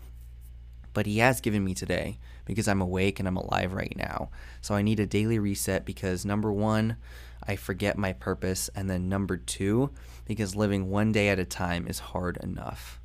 but 0.93 1.05
He 1.05 1.19
has 1.19 1.41
given 1.41 1.63
me 1.63 1.74
today 1.74 2.17
because 2.45 2.67
I'm 2.67 2.81
awake 2.81 3.19
and 3.19 3.27
I'm 3.27 3.38
alive 3.38 3.74
right 3.74 3.93
now. 3.95 4.29
So 4.62 4.75
I 4.75 4.81
need 4.81 5.00
a 5.00 5.05
daily 5.05 5.39
reset 5.39 5.86
because 5.86 6.25
number 6.25 6.51
one, 6.51 6.98
I 7.48 7.55
forget 7.55 7.98
my 7.98 8.13
purpose, 8.13 8.69
and 8.75 8.89
then 8.89 9.10
number 9.10 9.38
two, 9.38 9.91
because 10.25 10.55
living 10.55 10.89
one 10.89 11.12
day 11.12 11.29
at 11.29 11.39
a 11.39 11.45
time 11.45 11.88
is 11.88 12.00
hard 12.00 12.38
enough. 12.38 13.00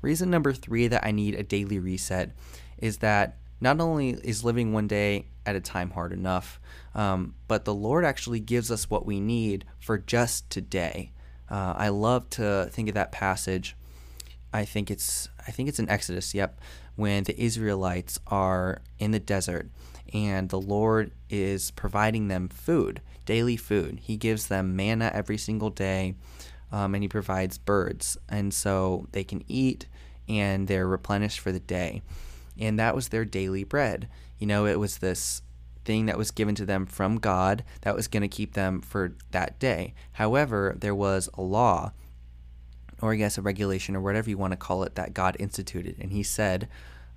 Reason 0.00 0.30
number 0.30 0.52
three 0.52 0.86
that 0.88 1.04
I 1.04 1.10
need 1.10 1.34
a 1.34 1.42
daily 1.42 1.78
reset 1.78 2.32
is 2.78 2.98
that 2.98 3.38
not 3.60 3.80
only 3.80 4.10
is 4.10 4.44
living 4.44 4.72
one 4.72 4.86
day 4.86 5.26
at 5.46 5.56
a 5.56 5.60
time 5.60 5.90
hard 5.90 6.12
enough, 6.12 6.60
um, 6.94 7.34
but 7.48 7.64
the 7.64 7.74
Lord 7.74 8.04
actually 8.04 8.40
gives 8.40 8.70
us 8.70 8.90
what 8.90 9.06
we 9.06 9.20
need 9.20 9.64
for 9.80 9.98
just 9.98 10.50
today. 10.50 11.12
Uh, 11.50 11.74
I 11.76 11.88
love 11.88 12.28
to 12.30 12.68
think 12.70 12.88
of 12.88 12.94
that 12.94 13.12
passage. 13.12 13.76
I 14.52 14.64
think 14.64 14.90
it's 14.90 15.28
I 15.46 15.50
think 15.50 15.68
it's 15.68 15.78
in 15.78 15.88
Exodus. 15.88 16.34
Yep, 16.34 16.60
when 16.96 17.24
the 17.24 17.40
Israelites 17.40 18.18
are 18.26 18.80
in 18.98 19.10
the 19.10 19.18
desert 19.18 19.68
and 20.12 20.48
the 20.48 20.60
Lord 20.60 21.12
is 21.28 21.70
providing 21.72 22.28
them 22.28 22.48
food, 22.48 23.00
daily 23.26 23.56
food. 23.56 24.00
He 24.02 24.16
gives 24.16 24.46
them 24.46 24.76
manna 24.76 25.10
every 25.12 25.38
single 25.38 25.70
day, 25.70 26.14
um, 26.70 26.94
and 26.94 27.02
He 27.02 27.08
provides 27.08 27.58
birds, 27.58 28.16
and 28.28 28.54
so 28.54 29.08
they 29.12 29.24
can 29.24 29.42
eat 29.48 29.86
and 30.28 30.68
they're 30.68 30.86
replenished 30.86 31.40
for 31.40 31.52
the 31.52 31.60
day. 31.60 32.02
And 32.58 32.78
that 32.78 32.94
was 32.94 33.08
their 33.08 33.24
daily 33.24 33.64
bread. 33.64 34.08
You 34.38 34.46
know, 34.46 34.66
it 34.66 34.78
was 34.78 34.98
this 34.98 35.42
thing 35.84 36.06
that 36.06 36.16
was 36.16 36.30
given 36.30 36.54
to 36.54 36.64
them 36.64 36.86
from 36.86 37.16
God 37.16 37.64
that 37.82 37.94
was 37.94 38.08
going 38.08 38.22
to 38.22 38.28
keep 38.28 38.54
them 38.54 38.80
for 38.80 39.14
that 39.32 39.58
day. 39.58 39.94
However, 40.12 40.74
there 40.78 40.94
was 40.94 41.28
a 41.34 41.42
law, 41.42 41.92
or 43.04 43.12
I 43.12 43.16
guess 43.16 43.36
a 43.36 43.42
regulation, 43.42 43.94
or 43.94 44.00
whatever 44.00 44.30
you 44.30 44.38
want 44.38 44.52
to 44.52 44.56
call 44.56 44.82
it, 44.82 44.94
that 44.94 45.12
God 45.12 45.36
instituted. 45.38 45.96
And 46.00 46.10
He 46.10 46.22
said, 46.22 46.68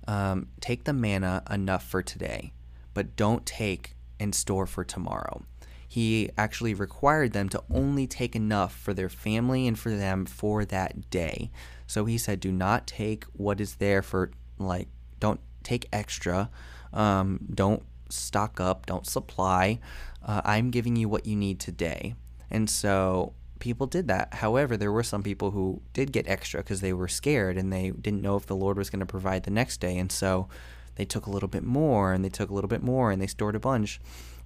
um, 0.06 0.48
Take 0.60 0.84
the 0.84 0.92
manna 0.92 1.42
enough 1.50 1.82
for 1.82 2.02
today, 2.02 2.52
but 2.92 3.16
don't 3.16 3.46
take 3.46 3.94
and 4.20 4.34
store 4.34 4.66
for 4.66 4.84
tomorrow. 4.84 5.42
He 5.86 6.28
actually 6.36 6.74
required 6.74 7.32
them 7.32 7.48
to 7.48 7.62
only 7.70 8.06
take 8.06 8.36
enough 8.36 8.76
for 8.76 8.92
their 8.92 9.08
family 9.08 9.66
and 9.66 9.78
for 9.78 9.90
them 9.90 10.26
for 10.26 10.66
that 10.66 11.08
day. 11.08 11.50
So 11.86 12.04
he 12.04 12.18
said, 12.18 12.40
Do 12.40 12.52
not 12.52 12.86
take 12.86 13.24
what 13.32 13.58
is 13.58 13.76
there 13.76 14.02
for, 14.02 14.30
like, 14.58 14.88
don't 15.20 15.40
take 15.62 15.88
extra. 15.90 16.50
Um, 16.92 17.40
don't 17.54 17.82
stock 18.10 18.60
up. 18.60 18.84
Don't 18.84 19.06
supply. 19.06 19.80
Uh, 20.22 20.42
I'm 20.44 20.70
giving 20.70 20.96
you 20.96 21.08
what 21.08 21.24
you 21.24 21.34
need 21.34 21.60
today. 21.60 22.14
And 22.50 22.68
so 22.68 23.32
people 23.58 23.86
did 23.86 24.08
that. 24.08 24.34
However, 24.34 24.76
there 24.76 24.92
were 24.92 25.02
some 25.02 25.22
people 25.22 25.50
who 25.50 25.82
did 25.92 26.12
get 26.12 26.28
extra 26.28 26.60
because 26.60 26.80
they 26.80 26.92
were 26.92 27.08
scared 27.08 27.56
and 27.56 27.72
they 27.72 27.90
didn't 27.90 28.22
know 28.22 28.36
if 28.36 28.46
the 28.46 28.56
Lord 28.56 28.76
was 28.76 28.90
going 28.90 29.00
to 29.00 29.06
provide 29.06 29.44
the 29.44 29.50
next 29.50 29.78
day. 29.78 29.98
And 29.98 30.10
so 30.10 30.48
they 30.96 31.04
took 31.04 31.26
a 31.26 31.30
little 31.30 31.48
bit 31.48 31.64
more 31.64 32.12
and 32.12 32.24
they 32.24 32.28
took 32.28 32.50
a 32.50 32.54
little 32.54 32.68
bit 32.68 32.82
more 32.82 33.10
and 33.10 33.20
they 33.20 33.26
stored 33.26 33.54
a 33.54 33.60
bunch. 33.60 34.00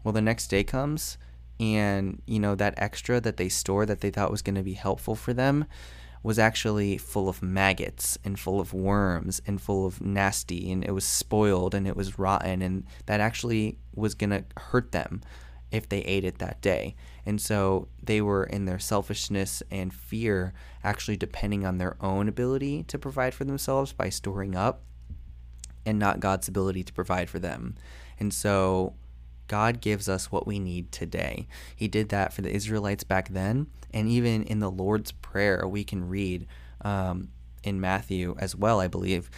Well, 0.04 0.12
the 0.12 0.20
next 0.20 0.48
day 0.48 0.64
comes 0.64 1.18
and, 1.58 2.20
you 2.26 2.40
know, 2.40 2.54
that 2.54 2.74
extra 2.76 3.20
that 3.20 3.36
they 3.36 3.48
stored 3.48 3.88
that 3.88 4.00
they 4.00 4.10
thought 4.10 4.30
was 4.30 4.42
going 4.42 4.56
to 4.56 4.62
be 4.62 4.74
helpful 4.74 5.14
for 5.14 5.32
them 5.32 5.66
was 6.22 6.38
actually 6.38 6.98
full 6.98 7.28
of 7.28 7.42
maggots 7.42 8.16
and 8.24 8.38
full 8.38 8.60
of 8.60 8.72
worms 8.72 9.42
and 9.46 9.60
full 9.60 9.86
of 9.86 10.00
nasty 10.00 10.70
and 10.70 10.84
it 10.84 10.92
was 10.92 11.04
spoiled 11.04 11.74
and 11.74 11.88
it 11.88 11.96
was 11.96 12.18
rotten 12.18 12.62
and 12.62 12.84
that 13.06 13.20
actually 13.20 13.76
was 13.94 14.14
going 14.14 14.30
to 14.30 14.44
hurt 14.56 14.92
them 14.92 15.20
if 15.72 15.88
they 15.88 16.00
ate 16.02 16.24
it 16.24 16.38
that 16.38 16.60
day. 16.60 16.94
And 17.24 17.40
so 17.40 17.88
they 18.02 18.20
were 18.20 18.44
in 18.44 18.64
their 18.64 18.78
selfishness 18.78 19.62
and 19.70 19.92
fear 19.94 20.52
actually 20.82 21.16
depending 21.16 21.64
on 21.64 21.78
their 21.78 21.96
own 22.00 22.28
ability 22.28 22.82
to 22.84 22.98
provide 22.98 23.34
for 23.34 23.44
themselves 23.44 23.92
by 23.92 24.08
storing 24.08 24.56
up 24.56 24.82
and 25.86 25.98
not 25.98 26.20
God's 26.20 26.48
ability 26.48 26.82
to 26.84 26.92
provide 26.92 27.28
for 27.28 27.38
them. 27.38 27.76
And 28.18 28.32
so 28.32 28.94
God 29.48 29.80
gives 29.80 30.08
us 30.08 30.32
what 30.32 30.46
we 30.46 30.58
need 30.58 30.92
today. 30.92 31.46
He 31.74 31.88
did 31.88 32.08
that 32.10 32.32
for 32.32 32.42
the 32.42 32.50
Israelites 32.50 33.04
back 33.04 33.28
then, 33.28 33.66
and 33.92 34.08
even 34.08 34.44
in 34.44 34.60
the 34.60 34.70
Lord's 34.70 35.12
Prayer, 35.12 35.66
we 35.66 35.84
can 35.84 36.08
read 36.08 36.46
um, 36.80 37.28
in 37.62 37.80
Matthew 37.80 38.34
as 38.38 38.56
well, 38.56 38.80
I 38.80 38.88
believe, 38.88 39.30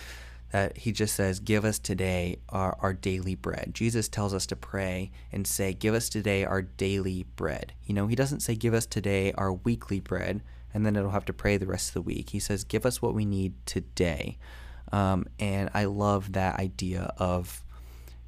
that 0.54 0.78
he 0.78 0.92
just 0.92 1.16
says, 1.16 1.40
Give 1.40 1.64
us 1.64 1.80
today 1.80 2.38
our, 2.48 2.78
our 2.80 2.92
daily 2.92 3.34
bread. 3.34 3.72
Jesus 3.74 4.08
tells 4.08 4.32
us 4.32 4.46
to 4.46 4.54
pray 4.54 5.10
and 5.32 5.48
say, 5.48 5.72
Give 5.72 5.94
us 5.94 6.08
today 6.08 6.44
our 6.44 6.62
daily 6.62 7.26
bread. 7.34 7.72
You 7.84 7.92
know, 7.92 8.06
he 8.06 8.14
doesn't 8.14 8.38
say, 8.38 8.54
Give 8.54 8.72
us 8.72 8.86
today 8.86 9.32
our 9.32 9.52
weekly 9.52 9.98
bread, 9.98 10.42
and 10.72 10.86
then 10.86 10.94
it'll 10.94 11.10
have 11.10 11.24
to 11.24 11.32
pray 11.32 11.56
the 11.56 11.66
rest 11.66 11.88
of 11.88 11.94
the 11.94 12.02
week. 12.02 12.30
He 12.30 12.38
says, 12.38 12.62
Give 12.62 12.86
us 12.86 13.02
what 13.02 13.14
we 13.14 13.24
need 13.24 13.54
today. 13.66 14.38
Um, 14.92 15.26
and 15.40 15.70
I 15.74 15.86
love 15.86 16.34
that 16.34 16.60
idea 16.60 17.12
of 17.18 17.64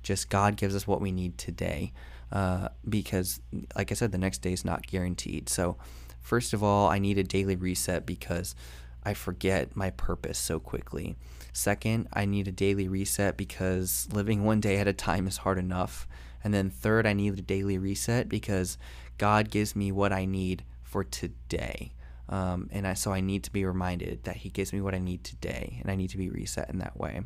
just 0.02 0.28
God 0.28 0.56
gives 0.56 0.74
us 0.74 0.84
what 0.84 1.00
we 1.00 1.12
need 1.12 1.38
today. 1.38 1.92
Uh, 2.32 2.70
because, 2.88 3.40
like 3.76 3.92
I 3.92 3.94
said, 3.94 4.10
the 4.10 4.18
next 4.18 4.38
day 4.38 4.52
is 4.52 4.64
not 4.64 4.84
guaranteed. 4.88 5.48
So, 5.48 5.76
first 6.18 6.52
of 6.52 6.64
all, 6.64 6.88
I 6.88 6.98
need 6.98 7.18
a 7.18 7.22
daily 7.22 7.54
reset 7.54 8.04
because 8.04 8.56
I 9.04 9.14
forget 9.14 9.76
my 9.76 9.90
purpose 9.90 10.38
so 10.38 10.58
quickly. 10.58 11.14
Second, 11.56 12.06
I 12.12 12.26
need 12.26 12.48
a 12.48 12.52
daily 12.52 12.86
reset 12.86 13.38
because 13.38 14.08
living 14.12 14.44
one 14.44 14.60
day 14.60 14.76
at 14.76 14.86
a 14.86 14.92
time 14.92 15.26
is 15.26 15.38
hard 15.38 15.56
enough. 15.56 16.06
And 16.44 16.52
then 16.52 16.68
third, 16.68 17.06
I 17.06 17.14
need 17.14 17.38
a 17.38 17.40
daily 17.40 17.78
reset 17.78 18.28
because 18.28 18.76
God 19.16 19.48
gives 19.48 19.74
me 19.74 19.90
what 19.90 20.12
I 20.12 20.26
need 20.26 20.64
for 20.82 21.02
today. 21.02 21.92
Um, 22.28 22.68
and 22.72 22.86
I, 22.86 22.92
so 22.92 23.10
I 23.10 23.22
need 23.22 23.42
to 23.44 23.50
be 23.50 23.64
reminded 23.64 24.24
that 24.24 24.36
He 24.36 24.50
gives 24.50 24.70
me 24.74 24.82
what 24.82 24.94
I 24.94 24.98
need 24.98 25.24
today, 25.24 25.78
and 25.80 25.90
I 25.90 25.94
need 25.94 26.10
to 26.10 26.18
be 26.18 26.28
reset 26.28 26.68
in 26.68 26.78
that 26.80 26.98
way. 26.98 27.22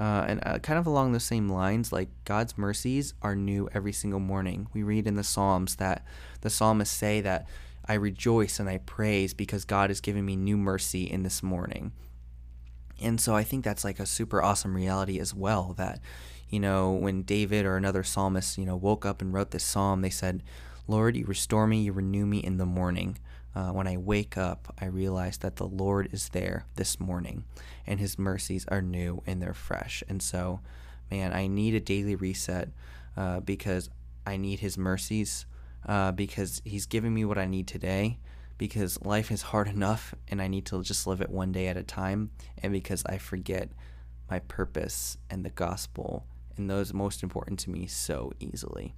Uh, 0.00 0.24
and 0.26 0.40
uh, 0.46 0.58
kind 0.60 0.78
of 0.78 0.86
along 0.86 1.12
the 1.12 1.20
same 1.20 1.50
lines, 1.50 1.92
like 1.92 2.08
God's 2.24 2.56
mercies 2.56 3.12
are 3.20 3.36
new 3.36 3.68
every 3.74 3.92
single 3.92 4.20
morning. 4.20 4.66
We 4.72 4.82
read 4.82 5.06
in 5.06 5.16
the 5.16 5.22
Psalms 5.22 5.76
that 5.76 6.06
the 6.40 6.48
psalmists 6.48 6.96
say 6.96 7.20
that 7.20 7.46
I 7.86 7.94
rejoice 7.94 8.58
and 8.58 8.70
I 8.70 8.78
praise 8.78 9.34
because 9.34 9.66
God 9.66 9.90
has 9.90 10.00
given 10.00 10.24
me 10.24 10.36
new 10.36 10.56
mercy 10.56 11.04
in 11.04 11.22
this 11.22 11.42
morning. 11.42 11.92
And 13.02 13.20
so 13.20 13.34
I 13.34 13.44
think 13.44 13.64
that's 13.64 13.84
like 13.84 14.00
a 14.00 14.06
super 14.06 14.42
awesome 14.42 14.74
reality 14.74 15.18
as 15.18 15.34
well 15.34 15.74
that, 15.76 16.00
you 16.48 16.60
know, 16.60 16.92
when 16.92 17.22
David 17.22 17.66
or 17.66 17.76
another 17.76 18.02
psalmist, 18.02 18.58
you 18.58 18.64
know, 18.64 18.76
woke 18.76 19.04
up 19.04 19.20
and 19.20 19.32
wrote 19.32 19.50
this 19.50 19.64
psalm, 19.64 20.02
they 20.02 20.10
said, 20.10 20.42
Lord, 20.86 21.16
you 21.16 21.24
restore 21.24 21.66
me, 21.66 21.82
you 21.82 21.92
renew 21.92 22.26
me 22.26 22.38
in 22.38 22.58
the 22.58 22.66
morning. 22.66 23.18
Uh, 23.54 23.70
when 23.70 23.86
I 23.86 23.98
wake 23.98 24.38
up, 24.38 24.74
I 24.80 24.86
realize 24.86 25.38
that 25.38 25.56
the 25.56 25.66
Lord 25.66 26.08
is 26.12 26.30
there 26.30 26.64
this 26.76 26.98
morning 26.98 27.44
and 27.86 28.00
his 28.00 28.18
mercies 28.18 28.64
are 28.68 28.80
new 28.80 29.22
and 29.26 29.42
they're 29.42 29.52
fresh. 29.52 30.02
And 30.08 30.22
so, 30.22 30.60
man, 31.10 31.32
I 31.34 31.48
need 31.48 31.74
a 31.74 31.80
daily 31.80 32.14
reset 32.14 32.70
uh, 33.16 33.40
because 33.40 33.90
I 34.26 34.38
need 34.38 34.60
his 34.60 34.78
mercies 34.78 35.44
uh, 35.86 36.12
because 36.12 36.62
he's 36.64 36.86
giving 36.86 37.12
me 37.12 37.24
what 37.24 37.38
I 37.38 37.46
need 37.46 37.66
today 37.66 38.18
because 38.62 39.04
life 39.04 39.32
is 39.32 39.42
hard 39.42 39.66
enough 39.76 40.14
and 40.28 40.40
I 40.40 40.46
need 40.46 40.66
to 40.66 40.84
just 40.84 41.04
live 41.04 41.20
it 41.20 41.30
one 41.30 41.50
day 41.50 41.66
at 41.66 41.76
a 41.76 41.82
time 41.82 42.30
and 42.62 42.72
because 42.72 43.02
I 43.06 43.18
forget 43.18 43.70
my 44.30 44.38
purpose 44.38 45.18
and 45.28 45.44
the 45.44 45.50
gospel 45.50 46.24
and 46.56 46.70
those 46.70 46.94
most 46.94 47.24
important 47.24 47.58
to 47.60 47.70
me 47.70 47.88
so 47.88 48.32
easily. 48.38 48.94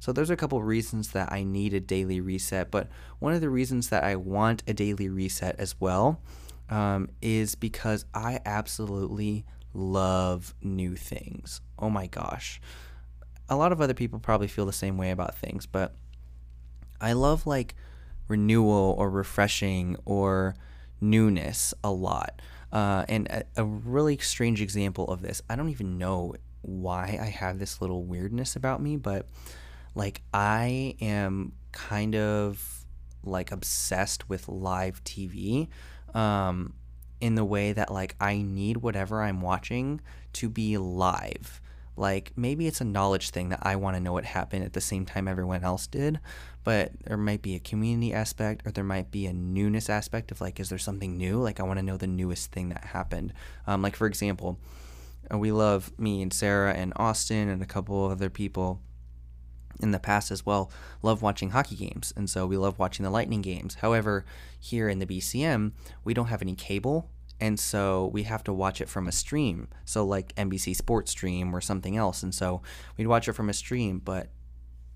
So 0.00 0.10
there's 0.12 0.30
a 0.30 0.36
couple 0.36 0.60
reasons 0.64 1.12
that 1.12 1.30
I 1.30 1.44
need 1.44 1.74
a 1.74 1.80
daily 1.80 2.20
reset, 2.20 2.72
but 2.72 2.88
one 3.20 3.32
of 3.32 3.40
the 3.40 3.48
reasons 3.48 3.88
that 3.90 4.02
I 4.02 4.16
want 4.16 4.64
a 4.66 4.74
daily 4.74 5.08
reset 5.08 5.60
as 5.60 5.80
well 5.80 6.20
um, 6.68 7.08
is 7.22 7.54
because 7.54 8.04
I 8.14 8.40
absolutely 8.44 9.44
love 9.72 10.56
new 10.60 10.96
things. 10.96 11.60
Oh 11.78 11.88
my 11.88 12.08
gosh. 12.08 12.60
A 13.48 13.54
lot 13.54 13.70
of 13.70 13.80
other 13.80 13.94
people 13.94 14.18
probably 14.18 14.48
feel 14.48 14.66
the 14.66 14.72
same 14.72 14.98
way 14.98 15.12
about 15.12 15.36
things, 15.36 15.66
but 15.66 15.94
I 17.00 17.12
love 17.12 17.46
like 17.46 17.76
renewal 18.28 18.94
or 18.98 19.10
refreshing 19.10 19.96
or 20.04 20.54
newness 21.00 21.74
a 21.82 21.90
lot. 21.90 22.40
Uh, 22.72 23.04
and 23.08 23.28
a, 23.28 23.44
a 23.56 23.64
really 23.64 24.18
strange 24.18 24.60
example 24.60 25.06
of 25.08 25.22
this, 25.22 25.42
I 25.48 25.56
don't 25.56 25.68
even 25.68 25.98
know 25.98 26.34
why 26.62 27.18
I 27.20 27.26
have 27.26 27.58
this 27.58 27.80
little 27.80 28.04
weirdness 28.04 28.56
about 28.56 28.82
me, 28.82 28.96
but 28.96 29.28
like 29.94 30.22
I 30.32 30.96
am 31.00 31.52
kind 31.72 32.16
of 32.16 32.84
like 33.22 33.52
obsessed 33.52 34.28
with 34.28 34.48
live 34.48 35.02
TV 35.04 35.68
um, 36.14 36.74
in 37.20 37.34
the 37.34 37.44
way 37.44 37.72
that 37.72 37.92
like 37.92 38.16
I 38.20 38.42
need 38.42 38.78
whatever 38.78 39.22
I'm 39.22 39.40
watching 39.40 40.00
to 40.34 40.48
be 40.48 40.76
live. 40.78 41.60
Like 41.96 42.32
maybe 42.36 42.66
it's 42.66 42.80
a 42.80 42.84
knowledge 42.84 43.30
thing 43.30 43.50
that 43.50 43.60
I 43.62 43.76
want 43.76 43.96
to 43.96 44.00
know 44.00 44.12
what 44.12 44.24
happened 44.24 44.64
at 44.64 44.72
the 44.72 44.80
same 44.80 45.06
time 45.06 45.28
everyone 45.28 45.62
else 45.62 45.86
did, 45.86 46.18
but 46.64 46.92
there 47.04 47.16
might 47.16 47.42
be 47.42 47.54
a 47.54 47.60
community 47.60 48.12
aspect 48.12 48.66
or 48.66 48.72
there 48.72 48.84
might 48.84 49.10
be 49.10 49.26
a 49.26 49.32
newness 49.32 49.88
aspect 49.88 50.32
of 50.32 50.40
like, 50.40 50.58
is 50.58 50.68
there 50.68 50.78
something 50.78 51.16
new? 51.16 51.38
Like 51.38 51.60
I 51.60 51.62
want 51.62 51.78
to 51.78 51.84
know 51.84 51.96
the 51.96 52.06
newest 52.06 52.50
thing 52.50 52.70
that 52.70 52.84
happened. 52.84 53.32
Um, 53.66 53.82
like 53.82 53.96
for 53.96 54.06
example, 54.06 54.58
uh, 55.32 55.38
we 55.38 55.52
love 55.52 55.92
me 55.98 56.20
and 56.20 56.32
Sarah 56.32 56.74
and 56.74 56.92
Austin 56.96 57.48
and 57.48 57.62
a 57.62 57.66
couple 57.66 58.06
other 58.06 58.30
people 58.30 58.80
in 59.80 59.90
the 59.90 59.98
past 59.98 60.30
as 60.30 60.46
well 60.46 60.70
love 61.02 61.20
watching 61.20 61.50
hockey 61.50 61.74
games 61.74 62.12
and 62.16 62.30
so 62.30 62.46
we 62.46 62.56
love 62.56 62.78
watching 62.78 63.02
the 63.02 63.10
lightning 63.10 63.42
games 63.42 63.76
however 63.76 64.24
here 64.60 64.88
in 64.88 65.00
the 65.00 65.06
bcm 65.06 65.72
we 66.04 66.14
don't 66.14 66.28
have 66.28 66.42
any 66.42 66.54
cable 66.54 67.10
and 67.40 67.58
so 67.58 68.10
we 68.12 68.22
have 68.24 68.44
to 68.44 68.52
watch 68.52 68.80
it 68.80 68.88
from 68.88 69.06
a 69.06 69.12
stream. 69.12 69.68
So 69.84 70.04
like 70.04 70.34
nbc 70.36 70.76
sports 70.76 71.10
stream 71.10 71.54
or 71.54 71.60
something 71.60 71.96
else. 71.96 72.22
And 72.22 72.34
so 72.34 72.62
we'd 72.96 73.06
watch 73.06 73.28
it 73.28 73.32
from 73.32 73.48
a 73.48 73.54
stream 73.54 74.00
but 74.04 74.28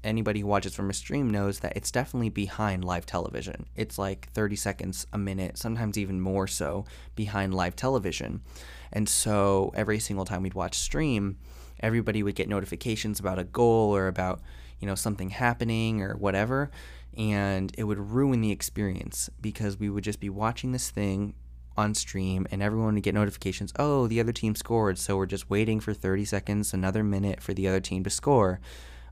anybody 0.05 0.41
who 0.41 0.47
watches 0.47 0.75
from 0.75 0.91
a 0.91 0.95
stream 0.95 1.29
knows 1.29 1.59
that 1.59 1.77
it's 1.77 1.91
definitely 1.91 2.29
behind 2.29 2.85
live 2.85 3.05
television. 3.05 3.67
It's 3.75 3.99
like 3.99 4.31
30 4.33 4.57
seconds 4.57 5.07
a 5.13 5.19
minute 5.19 5.59
sometimes 5.59 5.99
even 5.99 6.21
more 6.21 6.47
so 6.47 6.85
behind 7.17 7.55
live 7.55 7.75
television. 7.75 8.43
And 8.93 9.09
so 9.09 9.73
every 9.75 9.99
single 9.99 10.25
time 10.25 10.43
we'd 10.43 10.55
watch 10.55 10.77
stream 10.77 11.39
everybody 11.81 12.23
would 12.23 12.35
get 12.35 12.49
notifications 12.49 13.21
about 13.21 13.39
a 13.39 13.45
goal 13.45 13.95
or 13.95 14.09
about, 14.09 14.41
you 14.81 14.87
know, 14.87 14.95
something 14.95 15.31
happening 15.31 16.03
or 16.03 16.17
whatever. 16.17 16.71
And 17.17 17.73
it 17.77 17.85
would 17.85 17.99
ruin 17.99 18.41
the 18.41 18.53
experience 18.53 19.29
because 19.41 19.79
we 19.79 19.91
would 19.91 20.05
just 20.05 20.21
be 20.21 20.31
watching 20.31 20.73
this 20.73 20.91
thing 20.91 21.35
on 21.79 21.95
stream 21.95 22.47
and 22.51 22.63
everyone 22.63 22.95
would 22.95 23.03
get 23.03 23.15
notifications 23.15 23.73
oh 23.79 24.07
the 24.07 24.21
other 24.21 24.33
team 24.33 24.55
scored 24.55 24.99
so 24.99 25.17
we're 25.17 25.27
just 25.27 25.49
waiting 25.49 25.81
for 25.81 25.95
30 25.95 26.25
seconds 26.25 26.75
another 26.75 27.05
minute 27.05 27.41
for 27.41 27.55
the 27.55 27.69
other 27.69 27.81
team 27.81 28.05
to 28.05 28.11
score 28.11 28.61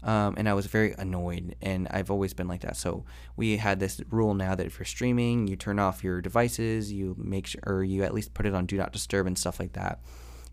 um, 0.06 0.34
and 0.36 0.48
I 0.48 0.54
was 0.54 0.66
very 0.66 0.94
annoyed, 0.96 1.56
and 1.60 1.88
I've 1.90 2.12
always 2.12 2.32
been 2.32 2.46
like 2.46 2.60
that. 2.60 2.76
So 2.76 3.04
we 3.34 3.56
had 3.56 3.80
this 3.80 4.00
rule 4.08 4.34
now 4.34 4.54
that 4.54 4.64
if 4.64 4.78
you're 4.78 4.86
streaming, 4.86 5.48
you 5.48 5.56
turn 5.56 5.80
off 5.80 6.04
your 6.04 6.20
devices, 6.20 6.92
you 6.92 7.16
make 7.18 7.48
sure, 7.48 7.60
or 7.66 7.82
you 7.82 8.04
at 8.04 8.14
least 8.14 8.32
put 8.32 8.46
it 8.46 8.54
on 8.54 8.66
do 8.66 8.76
not 8.76 8.92
disturb 8.92 9.26
and 9.26 9.36
stuff 9.36 9.58
like 9.58 9.72
that. 9.72 10.00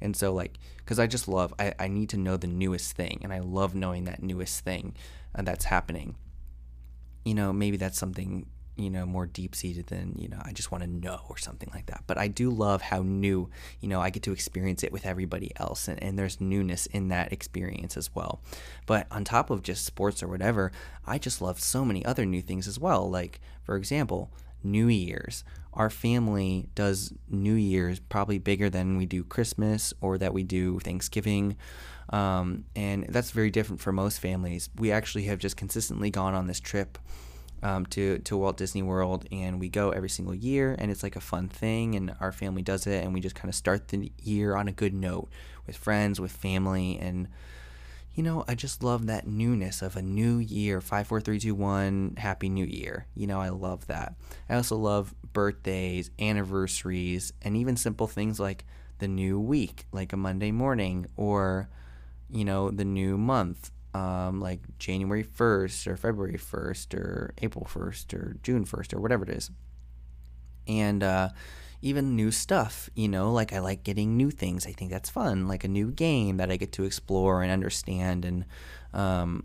And 0.01 0.17
so, 0.17 0.33
like, 0.33 0.57
because 0.77 0.97
I 0.97 1.05
just 1.05 1.27
love, 1.27 1.53
I, 1.59 1.73
I 1.77 1.87
need 1.87 2.09
to 2.09 2.17
know 2.17 2.35
the 2.35 2.47
newest 2.47 2.95
thing, 2.95 3.19
and 3.21 3.31
I 3.31 3.39
love 3.39 3.75
knowing 3.75 4.05
that 4.05 4.23
newest 4.23 4.61
thing 4.61 4.95
uh, 5.35 5.43
that's 5.43 5.65
happening. 5.65 6.15
You 7.23 7.35
know, 7.35 7.53
maybe 7.53 7.77
that's 7.77 7.99
something 7.99 8.47
you 8.75 8.89
know 8.89 9.05
more 9.05 9.25
deep 9.25 9.55
seated 9.55 9.87
than 9.87 10.15
you 10.17 10.27
know 10.27 10.41
I 10.43 10.51
just 10.51 10.71
want 10.71 10.83
to 10.83 10.89
know 10.89 11.21
or 11.29 11.37
something 11.37 11.69
like 11.73 11.85
that. 11.87 12.03
But 12.07 12.17
I 12.17 12.27
do 12.27 12.49
love 12.49 12.81
how 12.81 13.01
new 13.01 13.49
you 13.79 13.87
know 13.87 14.01
I 14.01 14.09
get 14.09 14.23
to 14.23 14.33
experience 14.33 14.83
it 14.83 14.91
with 14.91 15.05
everybody 15.05 15.51
else, 15.57 15.87
and, 15.87 16.01
and 16.01 16.17
there's 16.17 16.41
newness 16.41 16.85
in 16.87 17.09
that 17.09 17.31
experience 17.31 17.97
as 17.97 18.13
well. 18.15 18.41
But 18.85 19.07
on 19.11 19.23
top 19.23 19.49
of 19.49 19.63
just 19.63 19.85
sports 19.85 20.23
or 20.23 20.27
whatever, 20.27 20.71
I 21.05 21.17
just 21.17 21.41
love 21.41 21.59
so 21.59 21.85
many 21.85 22.03
other 22.05 22.25
new 22.25 22.41
things 22.41 22.67
as 22.67 22.79
well. 22.79 23.09
Like 23.09 23.39
for 23.63 23.75
example, 23.75 24.31
New 24.63 24.87
Year's. 24.87 25.43
Our 25.73 25.89
family 25.89 26.69
does 26.75 27.13
New 27.29 27.55
Year's 27.55 27.99
probably 27.99 28.37
bigger 28.37 28.69
than 28.69 28.97
we 28.97 29.05
do 29.05 29.23
Christmas 29.23 29.93
or 30.01 30.17
that 30.19 30.33
we 30.33 30.43
do 30.43 30.79
Thanksgiving. 30.79 31.57
Um, 32.09 32.65
and 32.75 33.07
that's 33.09 33.31
very 33.31 33.49
different 33.49 33.81
for 33.81 33.91
most 33.91 34.19
families. 34.19 34.69
We 34.77 34.91
actually 34.91 35.23
have 35.23 35.39
just 35.39 35.57
consistently 35.57 36.11
gone 36.11 36.35
on 36.35 36.47
this 36.47 36.59
trip 36.59 36.97
um, 37.63 37.85
to 37.87 38.19
to 38.19 38.37
Walt 38.37 38.57
Disney 38.57 38.83
World, 38.83 39.25
and 39.31 39.59
we 39.59 39.69
go 39.69 39.91
every 39.91 40.09
single 40.09 40.35
year, 40.35 40.75
and 40.77 40.91
it's 40.91 41.01
like 41.01 41.15
a 41.15 41.21
fun 41.21 41.47
thing, 41.47 41.95
and 41.95 42.13
our 42.19 42.31
family 42.31 42.61
does 42.61 42.85
it, 42.85 43.03
and 43.03 43.13
we 43.13 43.21
just 43.21 43.35
kind 43.35 43.49
of 43.49 43.55
start 43.55 43.87
the 43.87 44.11
year 44.21 44.55
on 44.55 44.67
a 44.67 44.71
good 44.71 44.93
note 44.93 45.29
with 45.65 45.77
friends, 45.77 46.19
with 46.19 46.31
family, 46.31 46.99
and 46.99 47.29
you 48.13 48.21
know, 48.21 48.43
I 48.47 48.53
just 48.53 48.83
love 48.83 49.07
that 49.07 49.25
newness 49.25 49.81
of 49.81 49.95
a 49.95 50.01
new 50.01 50.37
year, 50.37 50.81
five, 50.81 51.07
four, 51.07 51.19
three, 51.19 51.39
two, 51.39 51.55
one, 51.55 52.13
happy 52.17 52.47
new 52.47 52.65
year. 52.65 53.07
You 53.15 53.25
know, 53.25 53.39
I 53.41 53.49
love 53.49 53.87
that. 53.87 54.13
I 54.47 54.55
also 54.55 54.75
love 54.75 55.15
birthdays, 55.33 56.11
anniversaries, 56.19 57.33
and 57.41 57.57
even 57.57 57.75
simple 57.75 58.05
things 58.05 58.39
like 58.39 58.65
the 58.99 59.07
new 59.07 59.39
week, 59.39 59.85
like 59.91 60.13
a 60.13 60.17
Monday 60.17 60.51
morning, 60.51 61.07
or 61.17 61.69
you 62.29 62.45
know, 62.45 62.69
the 62.69 62.85
new 62.85 63.17
month 63.17 63.71
um, 63.93 64.41
like 64.41 64.59
January 64.79 65.23
1st 65.23 65.87
or 65.87 65.97
February 65.97 66.37
1st 66.37 66.93
or 66.95 67.33
April 67.41 67.67
1st 67.69 68.13
or 68.13 68.37
June 68.43 68.65
1st 68.65 68.93
or 68.93 68.99
whatever 68.99 69.23
it 69.23 69.29
is. 69.29 69.51
And 70.67 71.03
uh, 71.03 71.29
even 71.81 72.15
new 72.15 72.31
stuff, 72.31 72.89
you 72.95 73.07
know, 73.07 73.31
like 73.31 73.53
I 73.53 73.59
like 73.59 73.83
getting 73.83 74.15
new 74.17 74.31
things. 74.31 74.65
I 74.65 74.71
think 74.71 74.89
that's 74.89 75.09
fun, 75.09 75.47
like 75.47 75.63
a 75.63 75.67
new 75.67 75.91
game 75.91 76.37
that 76.37 76.49
I 76.49 76.57
get 76.57 76.71
to 76.73 76.85
explore 76.85 77.43
and 77.43 77.51
understand 77.51 78.25
and, 78.25 78.45
um, 78.93 79.43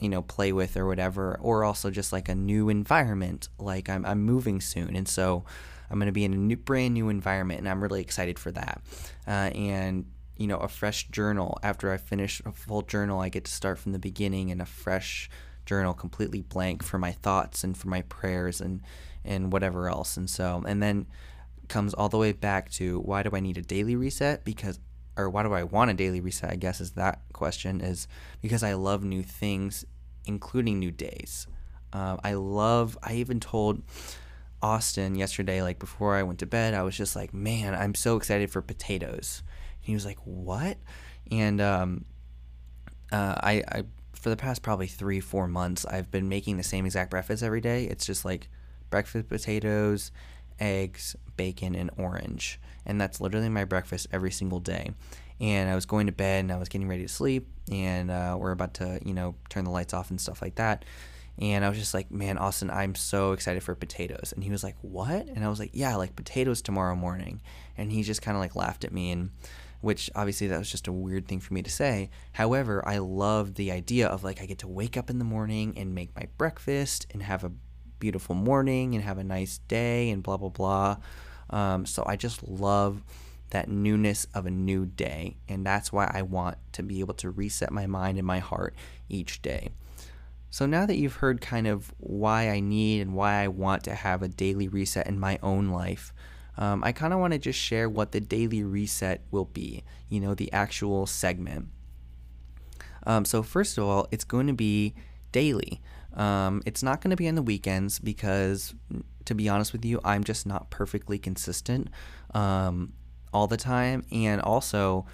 you 0.00 0.08
know, 0.08 0.20
play 0.20 0.52
with 0.52 0.76
or 0.76 0.86
whatever. 0.86 1.38
Or 1.40 1.64
also 1.64 1.90
just 1.90 2.12
like 2.12 2.28
a 2.28 2.34
new 2.34 2.68
environment, 2.68 3.48
like 3.58 3.88
I'm, 3.88 4.04
I'm 4.04 4.22
moving 4.22 4.60
soon. 4.60 4.96
And 4.96 5.08
so 5.08 5.44
I'm 5.88 5.98
going 5.98 6.06
to 6.06 6.12
be 6.12 6.24
in 6.24 6.34
a 6.34 6.36
new, 6.36 6.56
brand 6.56 6.94
new 6.94 7.08
environment 7.08 7.60
and 7.60 7.68
I'm 7.68 7.80
really 7.80 8.00
excited 8.00 8.38
for 8.38 8.50
that. 8.50 8.82
Uh, 9.26 9.50
and 9.54 10.06
you 10.36 10.46
know 10.46 10.58
a 10.58 10.68
fresh 10.68 11.08
journal. 11.08 11.58
After 11.62 11.92
i 11.92 11.96
finish 11.96 12.42
a 12.44 12.52
full 12.52 12.82
journal 12.82 13.20
i 13.20 13.28
get 13.28 13.44
to 13.44 13.52
start 13.52 13.78
from 13.78 13.92
the 13.92 13.98
beginning 13.98 14.48
in 14.50 14.60
a 14.60 14.66
fresh 14.66 15.30
journal 15.64 15.94
completely 15.94 16.42
blank 16.42 16.82
for 16.82 16.98
my 16.98 17.12
thoughts 17.12 17.64
and 17.64 17.76
for 17.76 17.88
my 17.88 18.02
prayers 18.02 18.60
and 18.60 18.82
and 19.24 19.52
whatever 19.52 19.88
else. 19.88 20.16
And 20.16 20.30
so 20.30 20.62
and 20.66 20.82
then 20.82 21.06
comes 21.68 21.94
all 21.94 22.08
the 22.08 22.18
way 22.18 22.32
back 22.32 22.70
to 22.70 23.00
why 23.00 23.24
do 23.24 23.30
i 23.34 23.40
need 23.40 23.58
a 23.58 23.62
daily 23.62 23.96
reset? 23.96 24.44
Because 24.44 24.78
or 25.16 25.30
why 25.30 25.42
do 25.42 25.52
i 25.52 25.62
want 25.62 25.90
a 25.90 25.94
daily 25.94 26.20
reset 26.20 26.50
i 26.50 26.56
guess 26.56 26.80
is 26.80 26.92
that 26.92 27.20
question 27.32 27.80
is 27.80 28.06
because 28.42 28.62
i 28.62 28.74
love 28.74 29.02
new 29.02 29.22
things 29.22 29.84
including 30.26 30.78
new 30.78 30.90
days. 30.90 31.46
Uh, 31.92 32.16
i 32.22 32.34
love 32.34 32.98
i 33.02 33.14
even 33.14 33.40
told 33.40 33.82
austin 34.62 35.14
yesterday 35.14 35.62
like 35.62 35.78
before 35.78 36.16
i 36.16 36.22
went 36.22 36.38
to 36.38 36.46
bed 36.46 36.74
i 36.74 36.82
was 36.82 36.96
just 36.96 37.14
like 37.14 37.32
man 37.32 37.74
i'm 37.74 37.94
so 37.94 38.16
excited 38.16 38.50
for 38.50 38.60
potatoes 38.60 39.42
he 39.86 39.94
was 39.94 40.04
like, 40.04 40.18
"What?" 40.24 40.76
And 41.30 41.60
um, 41.60 42.04
uh, 43.12 43.34
I, 43.40 43.62
I, 43.68 43.82
for 44.12 44.30
the 44.30 44.36
past 44.36 44.62
probably 44.62 44.86
three, 44.86 45.20
four 45.20 45.46
months, 45.46 45.84
I've 45.84 46.10
been 46.10 46.28
making 46.28 46.56
the 46.56 46.62
same 46.62 46.86
exact 46.86 47.10
breakfast 47.10 47.42
every 47.42 47.60
day. 47.60 47.84
It's 47.84 48.06
just 48.06 48.24
like 48.24 48.48
breakfast 48.90 49.28
potatoes, 49.28 50.10
eggs, 50.58 51.16
bacon, 51.36 51.74
and 51.74 51.90
orange, 51.96 52.60
and 52.84 53.00
that's 53.00 53.20
literally 53.20 53.48
my 53.48 53.64
breakfast 53.64 54.08
every 54.12 54.30
single 54.30 54.60
day. 54.60 54.90
And 55.40 55.68
I 55.68 55.74
was 55.74 55.84
going 55.84 56.06
to 56.06 56.12
bed 56.12 56.40
and 56.40 56.52
I 56.52 56.56
was 56.56 56.68
getting 56.68 56.88
ready 56.88 57.02
to 57.02 57.08
sleep, 57.08 57.48
and 57.70 58.10
uh, 58.10 58.36
we're 58.38 58.52
about 58.52 58.74
to, 58.74 59.00
you 59.04 59.14
know, 59.14 59.34
turn 59.50 59.64
the 59.64 59.70
lights 59.70 59.94
off 59.94 60.10
and 60.10 60.20
stuff 60.20 60.42
like 60.42 60.56
that. 60.56 60.84
And 61.38 61.64
I 61.64 61.68
was 61.68 61.78
just 61.78 61.92
like, 61.92 62.10
man, 62.10 62.38
Austin, 62.38 62.70
I'm 62.70 62.94
so 62.94 63.32
excited 63.32 63.62
for 63.62 63.74
potatoes. 63.74 64.32
And 64.34 64.42
he 64.42 64.50
was 64.50 64.64
like, 64.64 64.76
what? 64.80 65.26
And 65.26 65.44
I 65.44 65.48
was 65.48 65.58
like, 65.58 65.70
yeah, 65.74 65.94
like 65.96 66.16
potatoes 66.16 66.62
tomorrow 66.62 66.96
morning. 66.96 67.42
And 67.76 67.92
he 67.92 68.02
just 68.02 68.22
kind 68.22 68.36
of 68.36 68.40
like 68.40 68.56
laughed 68.56 68.84
at 68.84 68.92
me. 68.92 69.10
And 69.10 69.30
which 69.86 70.10
obviously 70.16 70.48
that 70.48 70.58
was 70.58 70.68
just 70.68 70.88
a 70.88 70.92
weird 70.92 71.28
thing 71.28 71.38
for 71.38 71.54
me 71.54 71.62
to 71.62 71.70
say. 71.70 72.10
However, 72.32 72.82
I 72.84 72.98
love 72.98 73.54
the 73.54 73.70
idea 73.70 74.08
of 74.08 74.24
like 74.24 74.42
I 74.42 74.46
get 74.46 74.58
to 74.58 74.66
wake 74.66 74.96
up 74.96 75.10
in 75.10 75.20
the 75.20 75.24
morning 75.24 75.74
and 75.78 75.94
make 75.94 76.12
my 76.16 76.26
breakfast 76.36 77.06
and 77.12 77.22
have 77.22 77.44
a 77.44 77.52
beautiful 78.00 78.34
morning 78.34 78.96
and 78.96 79.04
have 79.04 79.18
a 79.18 79.22
nice 79.22 79.58
day 79.68 80.10
and 80.10 80.24
blah 80.24 80.38
blah 80.38 80.48
blah. 80.48 80.96
Um, 81.50 81.86
so 81.86 82.02
I 82.04 82.16
just 82.16 82.42
love 82.42 83.04
that 83.50 83.68
newness 83.68 84.26
of 84.34 84.44
a 84.44 84.50
new 84.50 84.86
day, 84.86 85.36
and 85.48 85.64
that's 85.64 85.92
why 85.92 86.10
I 86.12 86.22
want 86.22 86.58
to 86.72 86.82
be 86.82 86.98
able 86.98 87.14
to 87.14 87.30
reset 87.30 87.70
my 87.70 87.86
mind 87.86 88.18
and 88.18 88.26
my 88.26 88.40
heart 88.40 88.74
each 89.08 89.40
day. 89.40 89.68
So 90.50 90.66
now 90.66 90.84
that 90.86 90.96
you've 90.96 91.14
heard 91.14 91.40
kind 91.40 91.68
of 91.68 91.94
why 91.98 92.50
I 92.50 92.58
need 92.58 93.02
and 93.02 93.14
why 93.14 93.34
I 93.34 93.46
want 93.46 93.84
to 93.84 93.94
have 93.94 94.20
a 94.20 94.28
daily 94.28 94.66
reset 94.66 95.06
in 95.06 95.20
my 95.20 95.38
own 95.44 95.68
life, 95.68 96.12
um, 96.58 96.82
I 96.82 96.92
kind 96.92 97.12
of 97.12 97.20
want 97.20 97.32
to 97.32 97.38
just 97.38 97.58
share 97.58 97.88
what 97.88 98.12
the 98.12 98.20
daily 98.20 98.62
reset 98.62 99.22
will 99.30 99.44
be, 99.44 99.84
you 100.08 100.20
know, 100.20 100.34
the 100.34 100.52
actual 100.52 101.06
segment. 101.06 101.68
Um, 103.06 103.24
so, 103.24 103.42
first 103.42 103.78
of 103.78 103.84
all, 103.84 104.08
it's 104.10 104.24
going 104.24 104.46
to 104.46 104.52
be 104.52 104.94
daily. 105.32 105.80
Um, 106.14 106.62
it's 106.64 106.82
not 106.82 107.00
going 107.02 107.10
to 107.10 107.16
be 107.16 107.28
on 107.28 107.34
the 107.34 107.42
weekends 107.42 107.98
because, 107.98 108.74
to 109.26 109.34
be 109.34 109.48
honest 109.48 109.72
with 109.72 109.84
you, 109.84 110.00
I'm 110.02 110.24
just 110.24 110.46
not 110.46 110.70
perfectly 110.70 111.18
consistent 111.18 111.88
um, 112.34 112.94
all 113.32 113.46
the 113.46 113.58
time. 113.58 114.04
And 114.10 114.40
also, 114.40 115.06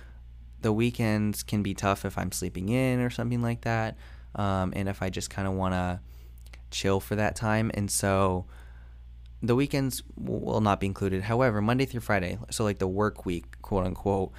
the 0.61 0.73
weekends 0.73 1.43
can 1.43 1.63
be 1.63 1.75
tough 1.75 2.05
if 2.05 2.17
I'm 2.17 2.31
sleeping 2.31 2.69
in 2.69 3.01
or 3.01 3.11
something 3.11 3.43
like 3.43 3.63
that. 3.63 3.97
Um, 4.37 4.73
and 4.75 4.89
if 4.89 5.03
I 5.03 5.11
just 5.11 5.29
kind 5.29 5.47
of 5.47 5.55
want 5.55 5.75
to 5.75 6.01
chill 6.71 7.01
for 7.01 7.17
that 7.17 7.37
time. 7.37 7.71
And 7.75 7.91
so, 7.91 8.47
the 9.43 9.57
weekends 9.57 10.03
will 10.17 10.61
not 10.61 10.81
be 10.81 10.87
included. 10.87 11.23
However, 11.23 11.61
Monday 11.61 11.85
through 11.85 12.01
Friday, 12.01 12.39
so 12.51 12.65
like 12.65 12.79
the 12.79 12.87
work 12.87 13.27
week, 13.27 13.61
quote 13.61 13.85
unquote, 13.85 14.33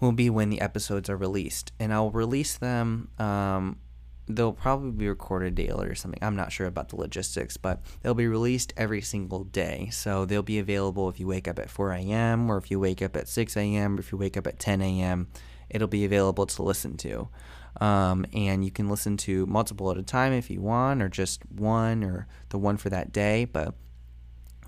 will 0.00 0.12
be 0.12 0.30
when 0.30 0.48
the 0.48 0.60
episodes 0.60 1.10
are 1.10 1.16
released, 1.16 1.72
and 1.78 1.92
I'll 1.92 2.10
release 2.10 2.56
them. 2.56 3.08
Um, 3.18 3.78
they'll 4.26 4.52
probably 4.52 4.90
be 4.90 5.08
recorded 5.08 5.54
daily 5.54 5.88
or 5.88 5.94
something. 5.94 6.22
I'm 6.22 6.36
not 6.36 6.52
sure 6.52 6.66
about 6.66 6.90
the 6.90 6.96
logistics, 6.96 7.56
but 7.56 7.82
they'll 8.02 8.14
be 8.14 8.26
released 8.26 8.72
every 8.76 9.00
single 9.00 9.44
day. 9.44 9.88
So 9.90 10.24
they'll 10.24 10.42
be 10.42 10.58
available 10.58 11.08
if 11.08 11.18
you 11.18 11.26
wake 11.26 11.48
up 11.48 11.58
at 11.58 11.70
4 11.70 11.92
a.m. 11.92 12.50
or 12.50 12.58
if 12.58 12.70
you 12.70 12.78
wake 12.78 13.02
up 13.02 13.16
at 13.16 13.28
6 13.28 13.56
a.m. 13.56 13.96
or 13.96 14.00
if 14.00 14.12
you 14.12 14.18
wake 14.18 14.36
up 14.36 14.46
at 14.46 14.58
10 14.58 14.80
a.m. 14.82 15.28
It'll 15.70 15.88
be 15.88 16.04
available 16.04 16.46
to 16.46 16.62
listen 16.62 16.96
to. 16.98 17.28
Um, 17.80 18.26
and 18.32 18.64
you 18.64 18.70
can 18.70 18.88
listen 18.88 19.16
to 19.18 19.46
multiple 19.46 19.90
at 19.90 19.98
a 19.98 20.02
time 20.02 20.32
if 20.32 20.50
you 20.50 20.60
want, 20.60 21.02
or 21.02 21.08
just 21.08 21.42
one 21.50 22.02
or 22.04 22.26
the 22.50 22.58
one 22.58 22.76
for 22.76 22.90
that 22.90 23.12
day. 23.12 23.44
But 23.44 23.74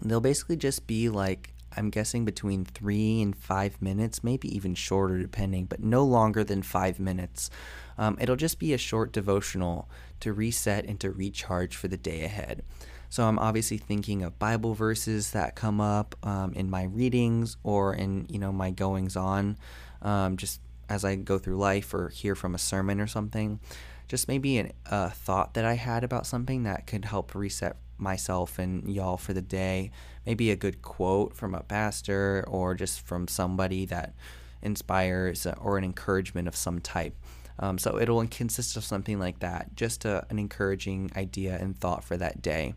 They'll 0.03 0.21
basically 0.21 0.57
just 0.57 0.87
be 0.87 1.09
like, 1.09 1.55
I'm 1.77 1.91
guessing 1.91 2.25
between 2.25 2.65
three 2.65 3.23
and 3.23 3.37
five 3.37 3.81
minutes, 3.81 4.25
maybe 4.25 4.55
even 4.55 4.75
shorter 4.75 5.19
depending, 5.19 5.67
but 5.67 5.83
no 5.83 6.05
longer 6.05 6.43
than 6.43 6.63
five 6.63 6.99
minutes. 6.99 7.51
Um, 7.97 8.17
it'll 8.21 8.37
just 8.37 8.59
be 8.59 8.73
a 8.73 8.79
short 8.79 9.13
devotional 9.13 9.89
to 10.21 10.33
reset 10.33 10.85
and 10.87 10.99
to 11.01 11.11
recharge 11.11 11.77
for 11.77 11.87
the 11.87 11.97
day 11.97 12.25
ahead. 12.25 12.65
So 13.09 13.25
I'm 13.25 13.39
obviously 13.39 13.77
thinking 13.77 14.23
of 14.23 14.39
Bible 14.39 14.75
verses 14.75 15.33
that 15.33 15.57
come 15.57 15.81
up 15.81 16.15
um, 16.23 16.53
in 16.55 16.71
my 16.71 16.85
readings 16.85 17.57
or 17.65 17.93
in 17.95 18.27
you 18.29 18.39
know 18.39 18.53
my 18.53 18.71
goings 18.71 19.17
on, 19.17 19.59
um, 20.01 20.37
just 20.37 20.61
as 20.89 21.05
I 21.05 21.17
go 21.17 21.39
through 21.39 21.57
life 21.57 21.93
or 21.93 22.09
hear 22.09 22.35
from 22.35 22.55
a 22.55 22.59
sermon 22.59 23.01
or 23.01 23.07
something. 23.07 23.59
Just 24.07 24.29
maybe 24.29 24.73
a 24.87 25.11
thought 25.11 25.55
that 25.55 25.65
I 25.65 25.75
had 25.75 26.03
about 26.03 26.27
something 26.27 26.65
that 26.65 26.87
could 26.87 27.05
help 27.05 27.35
reset 27.35 27.77
myself 28.01 28.59
and 28.59 28.89
y'all 28.93 29.17
for 29.17 29.33
the 29.33 29.43
day. 29.43 29.91
Maybe 30.27 30.51
a 30.51 30.57
good 30.57 30.83
quote 30.83 31.35
from 31.35 31.55
a 31.55 31.63
pastor 31.63 32.45
or 32.49 32.75
just 32.75 33.01
from 33.01 33.29
somebody 33.29 33.85
that 33.87 34.15
inspires 34.63 35.47
or 35.61 35.79
an 35.79 35.85
encouragement 35.85 36.49
of 36.49 36.57
some 36.57 36.81
type. 36.81 37.15
Um, 37.59 37.79
so 37.79 37.99
it'll 37.99 38.27
consist 38.27 38.77
of 38.77 38.85
something 38.85 39.19
like 39.19 39.41
that, 39.41 39.77
just 39.77 40.05
a, 40.05 40.27
an 40.31 40.39
encouraging 40.39 41.11
idea 41.15 41.59
and 41.61 41.79
thought 41.79 42.03
for 42.03 42.17
that 42.17 42.41
day. 42.41 42.75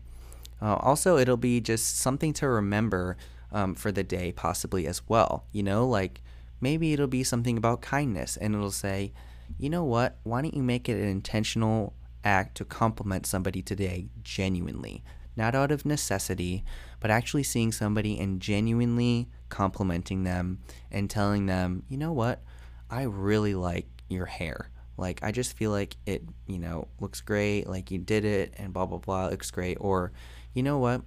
Uh, 0.60 0.74
also, 0.74 1.16
it'll 1.16 1.36
be 1.36 1.60
just 1.60 1.98
something 1.98 2.32
to 2.34 2.48
remember 2.48 3.16
um, 3.50 3.74
for 3.74 3.90
the 3.92 4.02
day, 4.02 4.32
possibly 4.32 4.86
as 4.86 5.02
well. 5.08 5.44
You 5.52 5.62
know, 5.62 5.86
like 5.86 6.22
maybe 6.60 6.92
it'll 6.92 7.06
be 7.06 7.24
something 7.24 7.56
about 7.56 7.80
kindness 7.80 8.36
and 8.36 8.54
it'll 8.54 8.70
say, 8.70 9.12
you 9.58 9.70
know 9.70 9.84
what, 9.84 10.18
why 10.22 10.42
don't 10.42 10.54
you 10.54 10.62
make 10.62 10.88
it 10.88 11.00
an 11.00 11.08
intentional 11.08 11.94
act 12.24 12.56
to 12.56 12.64
compliment 12.64 13.26
somebody 13.26 13.62
today 13.62 14.08
genuinely? 14.22 15.04
Not 15.36 15.54
out 15.54 15.70
of 15.70 15.84
necessity, 15.84 16.64
but 17.00 17.10
actually 17.10 17.42
seeing 17.42 17.72
somebody 17.72 18.18
and 18.18 18.40
genuinely 18.40 19.28
complimenting 19.48 20.24
them 20.24 20.60
and 20.90 21.10
telling 21.10 21.46
them, 21.46 21.82
you 21.88 21.98
know 21.98 22.12
what, 22.12 22.42
I 22.88 23.02
really 23.02 23.54
like 23.54 23.86
your 24.08 24.26
hair. 24.26 24.70
Like, 24.96 25.20
I 25.24 25.32
just 25.32 25.56
feel 25.56 25.72
like 25.72 25.96
it, 26.06 26.22
you 26.46 26.58
know, 26.58 26.86
looks 27.00 27.20
great. 27.20 27.66
Like, 27.66 27.90
you 27.90 27.98
did 27.98 28.24
it 28.24 28.54
and 28.56 28.72
blah, 28.72 28.86
blah, 28.86 28.98
blah. 28.98 29.26
Looks 29.26 29.50
great. 29.50 29.76
Or, 29.80 30.12
you 30.52 30.62
know 30.62 30.78
what? 30.78 31.02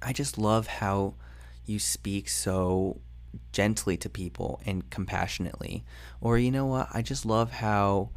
I 0.00 0.14
just 0.14 0.38
love 0.38 0.66
how 0.66 1.14
you 1.66 1.78
speak 1.78 2.28
so 2.30 3.00
gently 3.52 3.98
to 3.98 4.08
people 4.08 4.60
and 4.64 4.88
compassionately. 4.88 5.84
Or, 6.22 6.38
you 6.38 6.50
know 6.50 6.64
what? 6.64 6.88
I 6.94 7.02
just 7.02 7.26
love 7.26 7.52
how 7.52 8.10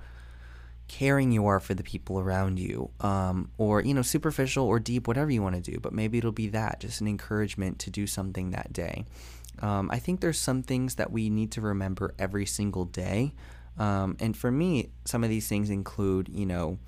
caring 0.90 1.32
you 1.32 1.46
are 1.46 1.62
for 1.62 1.74
the 1.74 1.84
people 1.84 2.20
around 2.20 2.60
you. 2.60 2.90
Um, 3.00 3.52
or, 3.58 3.82
you 3.82 3.94
know, 3.94 4.02
superficial 4.02 4.66
or 4.66 4.80
deep, 4.80 5.08
whatever 5.08 5.32
you 5.32 5.42
want 5.42 5.56
to 5.56 5.72
do. 5.72 5.80
But 5.80 5.94
maybe 5.94 6.18
it'll 6.18 6.34
be 6.34 6.50
that, 6.50 6.82
just 6.82 7.00
an 7.00 7.08
encouragement 7.08 7.80
to 7.80 7.90
do 7.90 8.06
something 8.06 8.52
that 8.52 8.74
day. 8.74 9.06
Um, 9.62 9.90
I 9.92 10.00
think 10.00 10.20
there's 10.20 10.38
some 10.38 10.64
things 10.64 10.96
that 10.96 11.12
we 11.12 11.30
need 11.30 11.52
to 11.52 11.62
remember 11.62 12.14
every 12.20 12.46
single 12.46 12.86
day. 12.86 13.34
Um, 13.78 14.18
and 14.20 14.36
for 14.36 14.52
me, 14.52 14.90
some 15.06 15.24
of 15.24 15.30
these 15.30 15.48
things 15.48 15.70
include, 15.70 16.28
you 16.28 16.46
know, 16.46 16.80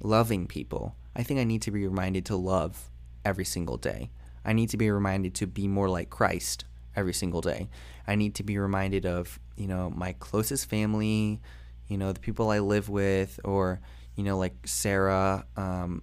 loving 0.00 0.46
people. 0.46 0.94
I 1.16 1.24
think 1.24 1.40
I 1.40 1.44
need 1.44 1.62
to 1.62 1.70
be 1.70 1.84
reminded 1.86 2.24
to 2.26 2.36
love 2.36 2.90
every 3.24 3.44
single 3.44 3.76
day. 3.76 4.10
I 4.44 4.52
need 4.52 4.70
to 4.70 4.76
be 4.76 4.90
reminded 4.90 5.34
to 5.36 5.46
be 5.46 5.66
more 5.66 5.88
like 5.88 6.10
Christ 6.10 6.64
every 6.94 7.14
single 7.14 7.40
day. 7.40 7.68
I 8.06 8.14
need 8.14 8.34
to 8.36 8.42
be 8.42 8.58
reminded 8.58 9.04
of, 9.04 9.40
you 9.56 9.66
know, 9.66 9.90
my 9.90 10.14
closest 10.14 10.68
family, 10.68 11.40
you 11.88 11.98
know, 11.98 12.12
the 12.12 12.20
people 12.20 12.50
I 12.50 12.58
live 12.60 12.88
with, 12.88 13.40
or, 13.44 13.80
you 14.14 14.24
know, 14.24 14.38
like 14.38 14.54
Sarah, 14.64 15.46
um, 15.56 16.02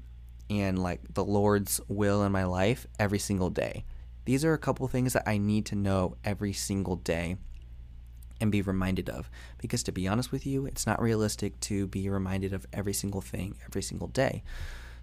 and 0.50 0.82
like 0.82 1.02
the 1.13 1.24
Lord's 1.24 1.82
will 1.88 2.24
in 2.24 2.32
my 2.32 2.43
life 2.45 2.86
every 3.00 3.19
single 3.19 3.50
day. 3.50 3.86
These 4.26 4.43
are 4.43 4.54
a 4.54 4.58
couple 4.58 4.88
things 4.88 5.13
that 5.13 5.28
I 5.28 5.38
need 5.38 5.65
to 5.67 5.76
know 5.76 6.17
every 6.24 6.54
single 6.54 6.95
day 6.95 7.38
and 8.41 8.52
be 8.52 8.62
reminded 8.62 9.10
of. 9.10 9.30
Because 9.58 9.84
to 9.84 9.91
be 9.91 10.08
honest 10.08 10.32
with 10.32 10.45
you, 10.45 10.65
it's 10.65 10.86
not 10.86 11.02
realistic 11.02 11.60
to 11.62 11.88
be 11.88 12.10
reminded 12.10 12.54
of 12.54 12.65
every 12.74 12.93
single 12.93 13.21
thing 13.21 13.56
every 13.67 13.82
single 13.82 14.08
day. 14.08 14.43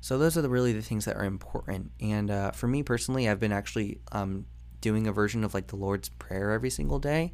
So 0.00 0.18
those 0.18 0.36
are 0.36 0.42
the, 0.42 0.48
really 0.48 0.72
the 0.72 0.82
things 0.82 1.04
that 1.04 1.16
are 1.16 1.24
important. 1.24 1.92
And 2.00 2.30
uh, 2.30 2.50
for 2.50 2.66
me 2.66 2.82
personally, 2.82 3.28
I've 3.28 3.38
been 3.38 3.52
actually 3.52 4.00
um, 4.10 4.46
doing 4.80 5.06
a 5.06 5.12
version 5.12 5.44
of 5.44 5.54
like 5.54 5.68
the 5.68 5.76
Lord's 5.76 6.08
Prayer 6.08 6.50
every 6.50 6.70
single 6.70 6.98
day. 6.98 7.30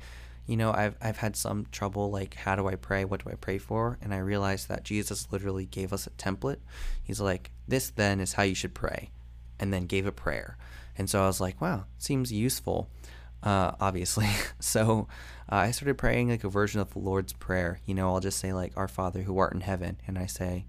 You 0.49 0.57
know, 0.57 0.73
I've 0.73 0.97
I've 1.01 1.19
had 1.19 1.37
some 1.37 1.67
trouble 1.71 2.11
like 2.11 2.35
how 2.35 2.57
do 2.57 2.67
I 2.67 2.75
pray? 2.75 3.05
What 3.05 3.25
do 3.25 3.31
I 3.31 3.37
pray 3.37 3.59
for? 3.59 3.99
And 4.03 4.13
I 4.13 4.19
realized 4.19 4.69
that 4.69 4.83
Jesus 4.83 5.29
literally 5.31 5.67
gave 5.67 5.93
us 5.93 6.09
a 6.09 6.11
template. 6.11 6.59
He's 7.05 7.21
like, 7.21 7.53
this 7.69 7.91
then 7.91 8.19
is 8.19 8.33
how 8.33 8.43
you 8.43 8.57
should 8.57 8.75
pray, 8.75 9.11
and 9.61 9.73
then 9.73 9.87
gave 9.87 10.07
a 10.07 10.13
prayer. 10.13 10.59
And 10.97 11.09
so 11.09 11.23
I 11.23 11.27
was 11.29 11.41
like, 11.41 11.61
wow, 11.61 11.85
seems 11.99 12.33
useful 12.33 12.91
uh, 13.43 13.73
obviously. 13.81 14.29
so 14.61 15.09
uh, 15.51 15.57
I 15.57 15.71
started 15.71 15.99
praying 15.99 16.31
like 16.31 16.45
a 16.45 16.49
version 16.49 16.81
of 16.81 16.93
the 16.93 16.99
Lord's 16.99 17.33
Prayer. 17.33 17.81
You 17.87 17.95
know, 17.95 18.09
I'll 18.13 18.21
just 18.21 18.39
say 18.39 18.53
like 18.53 18.73
Our 18.77 18.89
Father 18.89 19.23
who 19.23 19.39
art 19.39 19.53
in 19.53 19.61
heaven, 19.61 20.01
and 20.07 20.19
I 20.19 20.27
say, 20.27 20.67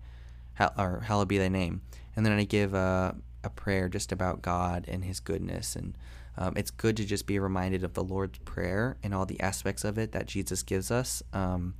or 0.77 1.01
Hallowed 1.05 1.27
be 1.27 1.37
Thy 1.37 1.47
name, 1.47 1.81
and 2.15 2.25
then 2.25 2.33
I 2.33 2.43
give 2.43 2.73
a, 2.73 3.15
a 3.43 3.49
prayer 3.49 3.89
just 3.89 4.11
about 4.11 4.41
God 4.41 4.85
and 4.87 5.03
His 5.03 5.19
goodness. 5.19 5.75
And 5.75 5.97
um, 6.37 6.53
it's 6.55 6.71
good 6.71 6.97
to 6.97 7.05
just 7.05 7.25
be 7.25 7.39
reminded 7.39 7.83
of 7.83 7.93
the 7.93 8.03
Lord's 8.03 8.39
Prayer 8.39 8.97
and 9.03 9.13
all 9.13 9.25
the 9.25 9.39
aspects 9.39 9.83
of 9.83 9.97
it 9.97 10.11
that 10.13 10.25
Jesus 10.25 10.63
gives 10.63 10.91
us, 10.91 11.21
um, 11.33 11.75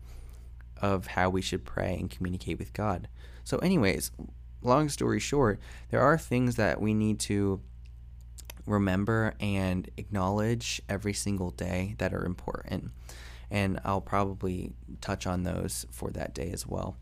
of 0.81 1.07
how 1.07 1.29
we 1.29 1.41
should 1.41 1.65
pray 1.65 1.95
and 1.99 2.09
communicate 2.09 2.59
with 2.59 2.73
God. 2.73 3.07
So, 3.43 3.57
anyways, 3.59 4.11
long 4.61 4.89
story 4.89 5.19
short, 5.19 5.59
there 5.89 6.01
are 6.01 6.17
things 6.17 6.55
that 6.55 6.81
we 6.81 6.93
need 6.93 7.19
to 7.21 7.61
remember 8.65 9.33
and 9.39 9.89
acknowledge 9.97 10.81
every 10.87 11.13
single 11.13 11.51
day 11.51 11.95
that 11.97 12.13
are 12.13 12.25
important. 12.25 12.91
And 13.51 13.79
I'll 13.83 14.01
probably 14.01 14.73
touch 15.01 15.25
on 15.25 15.43
those 15.43 15.85
for 15.89 16.11
that 16.11 16.35
day 16.35 16.51
as 16.51 16.67
well. 16.67 16.97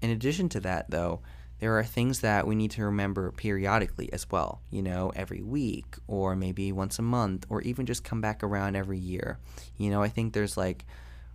In 0.00 0.10
addition 0.10 0.48
to 0.50 0.60
that, 0.60 0.90
though, 0.90 1.20
there 1.60 1.78
are 1.78 1.84
things 1.84 2.20
that 2.20 2.46
we 2.46 2.54
need 2.54 2.72
to 2.72 2.84
remember 2.84 3.30
periodically 3.32 4.12
as 4.12 4.30
well, 4.30 4.60
you 4.70 4.82
know, 4.82 5.12
every 5.14 5.42
week 5.42 5.96
or 6.06 6.34
maybe 6.36 6.72
once 6.72 6.98
a 6.98 7.02
month 7.02 7.46
or 7.48 7.62
even 7.62 7.86
just 7.86 8.04
come 8.04 8.20
back 8.20 8.42
around 8.42 8.76
every 8.76 8.98
year. 8.98 9.38
You 9.78 9.90
know, 9.90 10.02
I 10.02 10.08
think 10.08 10.32
there's 10.32 10.56
like, 10.56 10.84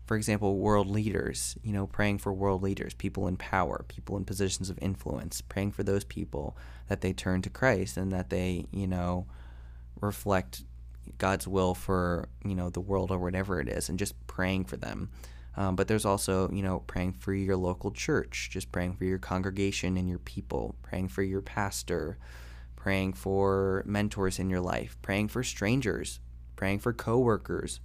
for 0.06 0.18
example, 0.18 0.58
world 0.58 0.88
leaders, 0.88 1.58
you 1.64 1.72
know, 1.72 1.88
praying 1.88 2.18
for 2.18 2.34
world 2.34 2.62
leaders, 2.62 2.94
people 2.94 3.28
in 3.28 3.38
power, 3.38 3.86
people 3.88 4.18
in 4.18 4.26
positions 4.26 4.70
of 4.70 4.78
influence, 4.82 5.42
praying 5.42 5.72
for 5.72 5.84
those 5.84 6.04
people 6.04 6.58
that 6.88 7.02
they 7.02 7.14
turn 7.14 7.42
to 7.44 7.50
Christ 7.50 7.96
and 7.98 8.12
that 8.12 8.30
they, 8.30 8.66
you 8.72 8.88
know, 8.88 9.26
reflect 10.02 10.64
God's 11.18 11.48
will 11.48 11.74
for 11.74 12.28
you 12.46 12.56
know 12.56 12.70
the 12.70 12.80
world 12.80 13.12
or 13.12 13.20
whatever 13.20 13.60
it 13.60 13.68
is, 13.68 13.90
and 13.90 13.98
just 13.98 14.16
praying 14.28 14.66
for 14.66 14.78
them. 14.78 15.10
Um, 15.60 15.76
but 15.76 15.90
there's 15.90 16.06
also 16.06 16.50
you 16.52 16.64
know 16.64 16.80
praying 16.88 17.14
for 17.14 17.34
your 17.34 17.58
local 17.58 17.92
church, 17.92 18.50
just 18.50 18.72
praying 18.72 18.94
for 18.94 19.04
your 19.04 19.20
congregation 19.20 19.98
and 19.98 20.08
your 20.08 20.20
people, 20.20 20.74
praying 20.82 21.10
for 21.10 21.22
your 21.22 21.42
pastor, 21.42 22.18
praying 22.78 23.12
for 23.12 23.84
mentors 23.86 24.40
in 24.40 24.50
your 24.50 24.62
life, 24.62 24.96
praying 25.02 25.28
for 25.28 25.44
strangers, 25.44 26.22
praying 26.56 26.80
for 26.80 26.94
coworkers, 26.94 27.82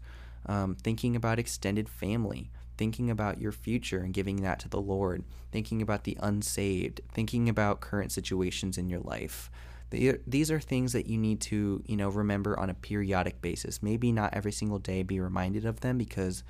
um, 0.46 0.76
thinking 0.76 1.16
about 1.16 1.40
extended 1.40 1.88
family, 1.88 2.48
thinking 2.78 3.10
about 3.10 3.40
your 3.40 3.50
future 3.50 3.98
and 3.98 4.14
giving 4.14 4.36
that 4.36 4.60
to 4.60 4.68
the 4.68 4.80
Lord, 4.80 5.24
thinking 5.50 5.82
about 5.82 6.04
the 6.04 6.16
unsaved, 6.20 7.00
thinking 7.12 7.48
about 7.48 7.80
current 7.80 8.12
situations 8.12 8.78
in 8.78 8.88
your 8.88 9.00
life. 9.00 9.50
These 9.90 10.50
are 10.50 10.60
things 10.60 10.92
that 10.92 11.06
you 11.06 11.18
need 11.18 11.40
to 11.42 11.82
you 11.86 11.96
know 11.96 12.08
remember 12.08 12.56
on 12.56 12.70
a 12.70 12.74
periodic 12.74 13.42
basis. 13.42 13.82
Maybe 13.82 14.12
not 14.12 14.32
every 14.32 14.52
single 14.52 14.78
day 14.78 15.02
be 15.02 15.18
reminded 15.18 15.66
of 15.66 15.80
them 15.80 15.98
because 15.98 16.44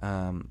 um, 0.00 0.48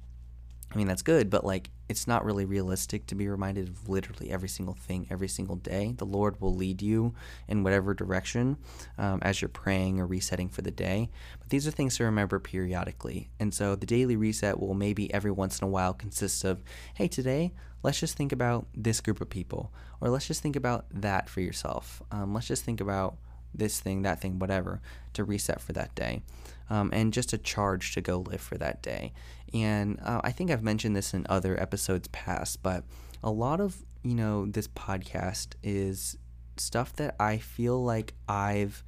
i 0.74 0.78
mean 0.78 0.88
that's 0.88 1.02
good 1.02 1.30
but 1.30 1.46
like 1.46 1.70
it's 1.90 2.08
not 2.08 2.26
really 2.26 2.46
realistic 2.46 3.06
to 3.06 3.16
be 3.16 3.28
reminded 3.28 3.68
of 3.70 3.90
literally 3.90 4.32
every 4.32 4.50
single 4.50 4.74
thing 4.74 5.06
every 5.12 5.28
single 5.28 5.58
day. 5.58 5.94
The 5.98 6.06
lord 6.06 6.40
will 6.42 6.56
lead 6.56 6.82
you 6.82 7.14
in 7.48 7.64
whatever 7.64 7.94
direction 7.94 8.58
um, 8.98 9.20
as 9.22 9.42
you're 9.42 9.50
praying 9.50 10.00
or 10.00 10.08
resetting 10.08 10.50
for 10.50 10.62
the 10.62 10.72
day. 10.72 11.10
But 11.40 11.50
these 11.50 11.68
are 11.68 11.72
things 11.72 11.98
to 11.98 12.06
remember 12.06 12.40
periodically. 12.40 13.30
And 13.40 13.54
so 13.54 13.76
the 13.76 13.86
daily 13.86 14.16
reset 14.16 14.60
will 14.60 14.74
maybe 14.74 15.14
every 15.14 15.32
once 15.32 15.60
in 15.60 15.68
a 15.68 15.70
while 15.70 15.94
consist 15.94 16.44
of 16.44 16.64
hey 16.96 17.08
today 17.08 17.54
let's 17.84 18.00
just 18.00 18.16
think 18.16 18.32
about 18.32 18.66
this 18.74 19.02
group 19.02 19.20
of 19.20 19.30
people, 19.30 19.72
or 20.00 20.10
let's 20.10 20.26
just 20.26 20.42
think 20.42 20.56
about 20.56 20.86
that 20.90 21.30
for 21.30 21.42
yourself. 21.42 22.02
Um, 22.12 22.34
let's 22.34 22.48
just 22.48 22.64
think 22.64 22.80
about 22.80 23.18
this 23.54 23.80
thing, 23.80 24.02
that 24.04 24.22
thing, 24.22 24.40
whatever, 24.40 24.82
to 25.14 25.24
reset 25.24 25.62
for 25.62 25.74
that 25.74 25.94
day. 25.96 26.24
Um, 26.70 26.90
and 26.94 27.14
just 27.14 27.34
a 27.34 27.38
charge 27.38 27.94
to 27.94 28.02
go 28.02 28.20
live 28.20 28.42
for 28.42 28.58
that 28.58 28.82
day. 28.82 29.14
And 29.54 30.00
uh, 30.04 30.22
I 30.24 30.32
think 30.32 30.50
I've 30.50 30.64
mentioned 30.64 30.96
this 30.96 31.14
in 31.14 31.26
other 31.30 31.62
episodes 31.62 32.08
past, 32.08 32.64
but 32.64 32.84
a 33.24 33.30
lot 33.30 33.60
of, 33.60 33.84
you 34.04 34.16
know, 34.16 34.46
this 34.46 34.68
podcast 34.68 35.50
is 35.62 36.18
stuff 36.58 36.94
that 36.94 37.16
I 37.20 37.38
feel 37.38 37.84
like 37.84 38.14
I've 38.28 38.84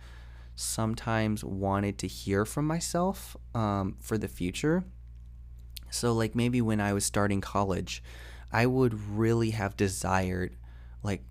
sometimes 0.56 1.44
wanted 1.44 1.98
to 2.00 2.08
hear 2.08 2.46
from 2.46 2.66
myself 2.66 3.36
um, 3.54 3.98
for 4.00 4.18
the 4.18 4.28
future. 4.28 4.86
So, 5.90 6.14
like 6.14 6.36
maybe 6.36 6.62
when 6.62 6.82
I 6.82 6.94
was 6.94 7.06
starting 7.06 7.42
college, 7.42 8.02
I 8.52 8.66
would 8.66 8.94
really 8.94 9.52
have 9.52 9.78
desired, 9.78 10.56
like, 11.04 11.24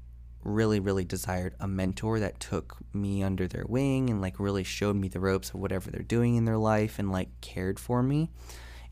really, 0.44 0.78
really 0.78 1.04
desired 1.04 1.54
a 1.58 1.66
mentor 1.66 2.20
that 2.20 2.38
took 2.38 2.76
me 2.92 3.22
under 3.22 3.48
their 3.48 3.64
wing 3.66 4.10
and, 4.10 4.20
like, 4.20 4.38
really 4.38 4.64
showed 4.64 4.96
me 4.96 5.08
the 5.08 5.20
ropes 5.20 5.50
of 5.50 5.56
whatever 5.56 5.90
they're 5.90 6.02
doing 6.02 6.36
in 6.36 6.44
their 6.44 6.58
life 6.58 6.98
and, 6.98 7.10
like, 7.10 7.28
cared 7.40 7.80
for 7.80 8.02
me. 8.02 8.30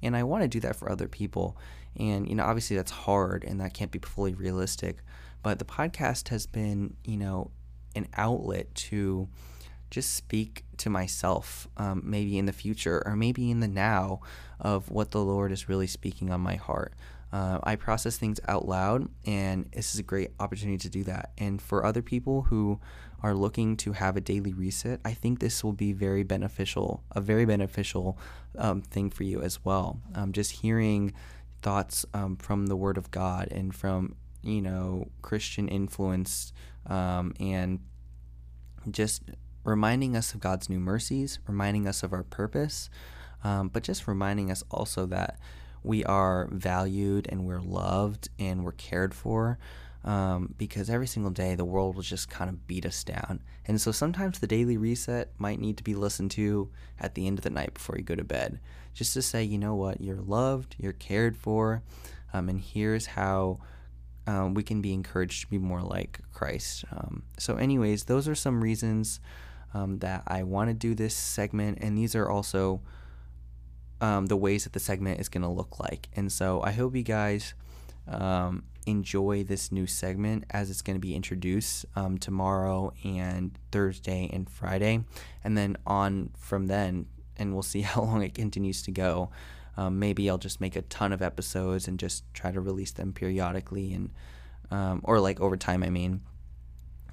And 0.03 0.17
I 0.17 0.23
want 0.25 0.43
to 0.43 0.49
do 0.49 0.61
that 0.61 0.77
for 0.77 0.91
other 0.91 1.09
people. 1.09 1.57
And, 1.97 2.29
you 2.29 2.35
know, 2.35 2.45
obviously 2.45 2.77
that's 2.77 2.91
hard 2.91 3.45
and 3.45 3.61
that 3.61 3.75
can't 3.75 3.91
be 3.91 3.99
fully 3.99 4.35
realistic. 4.35 4.99
But 5.43 5.59
the 5.59 5.65
podcast 5.65 6.29
has 6.29 6.47
been, 6.47 6.97
you 7.05 7.17
know, 7.17 7.51
an 7.95 8.09
outlet 8.15 8.75
to 8.75 9.29
just 9.91 10.15
speak 10.15 10.65
to 10.79 10.89
myself, 10.89 11.69
um, 11.77 12.01
maybe 12.03 12.39
in 12.39 12.47
the 12.47 12.53
future 12.53 13.03
or 13.05 13.15
maybe 13.15 13.51
in 13.51 13.61
the 13.61 13.69
now, 13.69 14.21
of 14.59 14.91
what 14.91 15.11
the 15.11 15.23
Lord 15.23 15.53
is 15.53 15.69
really 15.69 15.87
speaking 15.87 16.31
on 16.31 16.41
my 16.41 16.55
heart. 16.57 16.95
Uh, 17.33 17.59
I 17.63 17.77
process 17.77 18.19
things 18.19 18.41
out 18.47 18.69
loud, 18.69 19.09
and 19.25 19.71
this 19.73 19.95
is 19.95 20.01
a 20.01 20.03
great 20.03 20.33
opportunity 20.39 20.77
to 20.79 20.91
do 20.91 21.03
that. 21.05 21.33
And 21.39 21.63
for 21.63 21.85
other 21.85 22.03
people 22.03 22.43
who 22.43 22.79
are 23.23 23.35
looking 23.35 23.77
to 23.79 23.93
have 23.93 24.17
a 24.17 24.21
daily 24.21 24.53
reset, 24.53 25.01
I 25.05 25.15
think 25.15 25.39
this 25.39 25.65
will 25.65 25.73
be 25.73 25.93
very 25.93 26.25
beneficial, 26.25 27.03
a 27.13 27.21
very 27.21 27.47
beneficial 27.47 28.19
um, 28.59 28.83
thing 28.83 29.09
for 29.09 29.23
you 29.23 29.41
as 29.41 29.65
well. 29.65 30.01
Um, 30.15 30.33
just 30.33 30.53
hearing 30.53 31.15
thoughts 31.63 32.05
um, 32.13 32.37
from 32.37 32.67
the 32.67 32.77
Word 32.77 32.99
of 32.99 33.11
God 33.11 33.49
and 33.51 33.75
from 33.75 34.17
you 34.43 34.61
know 34.61 35.09
Christian 35.23 35.69
influence 35.69 36.53
um, 36.87 37.33
and 37.41 37.79
just 38.91 39.23
reminding 39.65 40.17
us 40.17 40.35
of 40.35 40.41
God's 40.41 40.69
new 40.69 40.81
mercies, 40.81 41.39
reminding 41.47 41.87
us 41.87 42.03
of 42.03 42.13
our 42.13 42.25
purpose, 42.25 42.91
um, 43.45 43.69
but 43.69 43.83
just 43.83 44.09
reminding 44.09 44.51
us 44.51 44.63
also 44.71 45.07
that 45.07 45.39
we 45.83 46.05
are 46.05 46.49
valued 46.51 47.27
and 47.31 47.45
we're 47.45 47.61
loved 47.61 48.29
and 48.39 48.65
we're 48.65 48.73
cared 48.73 49.15
for. 49.15 49.59
Um, 50.05 50.53
because 50.59 50.91
every 50.91 51.07
single 51.07 51.31
day 51.31 51.55
the 51.55 51.65
world 51.65 51.95
will 51.95 52.03
just 52.03 52.29
kind 52.29 52.51
of 52.51 52.67
beat 52.67 52.85
us 52.85 53.05
down. 53.05 53.41
And 53.67 53.81
so 53.81 53.93
sometimes 53.93 54.41
the 54.41 54.49
daily 54.49 54.77
reset 54.77 55.31
might 55.39 55.61
need 55.61 55.77
to 55.77 55.85
be 55.85 55.95
listened 55.95 56.33
to 56.33 56.71
at 56.99 57.15
the 57.15 57.29
end 57.29 57.39
of 57.39 57.45
the 57.45 57.51
night 57.51 57.75
before 57.75 57.97
you 57.97 58.03
go 58.03 58.17
to 58.17 58.25
bed, 58.25 58.59
just 58.95 59.15
to 59.15 59.23
say, 59.23 59.45
you 59.45 59.59
know 59.59 59.77
what, 59.77 60.01
you're 60.01 60.17
loved, 60.17 60.75
you're 60.77 60.93
cared 60.93 61.37
for, 61.37 61.83
um, 62.33 62.49
and 62.49 62.61
here's 62.61 63.07
how 63.07 63.61
um, 64.27 64.55
we 64.55 64.63
can 64.63 64.81
be 64.81 64.93
encouraged 64.93 65.43
to 65.43 65.47
be 65.49 65.59
more 65.59 65.83
like 65.83 66.21
Christ. 66.33 66.85
Um, 66.91 67.25
so, 67.39 67.57
anyways, 67.57 68.05
those 68.05 68.29
are 68.29 68.35
some 68.35 68.63
reasons 68.63 69.21
um, 69.75 69.99
that 69.99 70.23
I 70.27 70.43
want 70.43 70.71
to 70.71 70.75
do 70.75 70.95
this 70.95 71.15
segment, 71.15 71.79
and 71.81 71.97
these 71.97 72.15
are 72.15 72.29
also 72.29 72.81
um, 74.03 74.27
the 74.27 74.37
ways 74.37 74.65
that 74.65 74.73
the 74.73 74.81
segment 74.81 75.21
is 75.21 75.29
going 75.29 75.43
to 75.43 75.49
look 75.49 75.79
like. 75.79 76.09
And 76.15 76.31
so 76.31 76.61
I 76.63 76.73
hope 76.73 76.95
you 76.97 77.05
guys 77.05 77.55
um, 78.09 78.65
enjoy 78.85 79.45
this 79.45 79.71
new 79.71 79.87
segment 79.87 80.45
as 80.51 80.71
it's 80.71 80.83
going 80.83 80.97
to 80.97 81.01
be 81.01 81.15
introduced 81.15 81.87
um, 81.95 82.19
tomorrow 82.19 82.93
and 83.05 83.57
Thursday 83.71 84.29
and 84.33 84.51
Friday. 84.51 85.05
And 85.45 85.57
then 85.57 85.77
on 85.87 86.31
from 86.37 86.67
then, 86.67 87.07
and 87.39 87.55
we'll 87.55 87.63
see 87.63 87.81
how 87.83 88.03
long 88.03 88.23
it 88.23 88.35
continues 88.35 88.83
to 88.83 88.91
go. 88.91 89.31
Um, 89.77 90.01
maybe 90.01 90.29
I'll 90.29 90.37
just 90.37 90.61
make 90.61 90.77
a 90.77 90.83
ton 90.83 91.13
of 91.13 91.23
episodes 91.23 91.87
and 91.89 91.99
just 91.99 92.25
try 92.35 92.51
to 92.51 92.61
release 92.61 92.91
them 92.91 93.13
periodically 93.13 93.95
and 93.95 94.11
um, 94.71 95.01
or 95.05 95.21
like 95.21 95.41
over 95.41 95.57
time. 95.57 95.83
I 95.83 95.91
mean, 95.91 96.23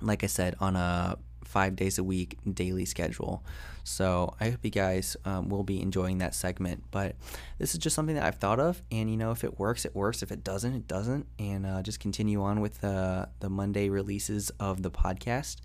like 0.02 0.24
I 0.24 0.28
said, 0.28 0.56
on 0.60 0.76
a 0.76 1.18
five 1.50 1.76
days 1.76 1.98
a 1.98 2.04
week 2.04 2.38
daily 2.54 2.86
schedule. 2.86 3.44
So 3.84 4.36
I 4.40 4.52
hope 4.52 4.60
you 4.62 4.70
guys 4.70 5.18
um, 5.26 5.50
will 5.50 5.64
be 5.64 5.82
enjoying 5.82 6.20
that 6.20 6.36
segment. 6.36 6.84
But 6.92 7.16
this 7.58 7.74
is 7.74 7.80
just 7.80 7.96
something 7.96 8.16
that 8.16 8.24
I've 8.24 8.36
thought 8.36 8.60
of, 8.60 8.84
and 8.92 9.10
you 9.10 9.18
know, 9.18 9.32
if 9.32 9.44
it 9.44 9.58
works, 9.58 9.84
it 9.84 9.96
works. 9.96 10.22
If 10.22 10.32
it 10.32 10.44
doesn't, 10.44 10.76
it 10.76 10.88
doesn't. 10.88 11.26
And 11.40 11.66
uh, 11.66 11.82
just 11.82 12.00
continue 12.00 12.42
on 12.44 12.62
with 12.62 12.82
the 12.82 13.30
the 13.40 13.50
Monday 13.50 13.90
releases 13.90 14.52
of 14.60 14.84
the 14.84 14.92
podcast. 14.92 15.58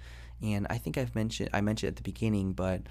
And 0.43 0.67
I 0.71 0.79
think 0.79 0.97
I've 0.97 1.15
mentioned 1.15 1.51
I 1.53 1.61
mentioned 1.61 1.89
at 1.89 1.97
the 1.97 2.03
beginning, 2.03 2.55
but 2.55 2.83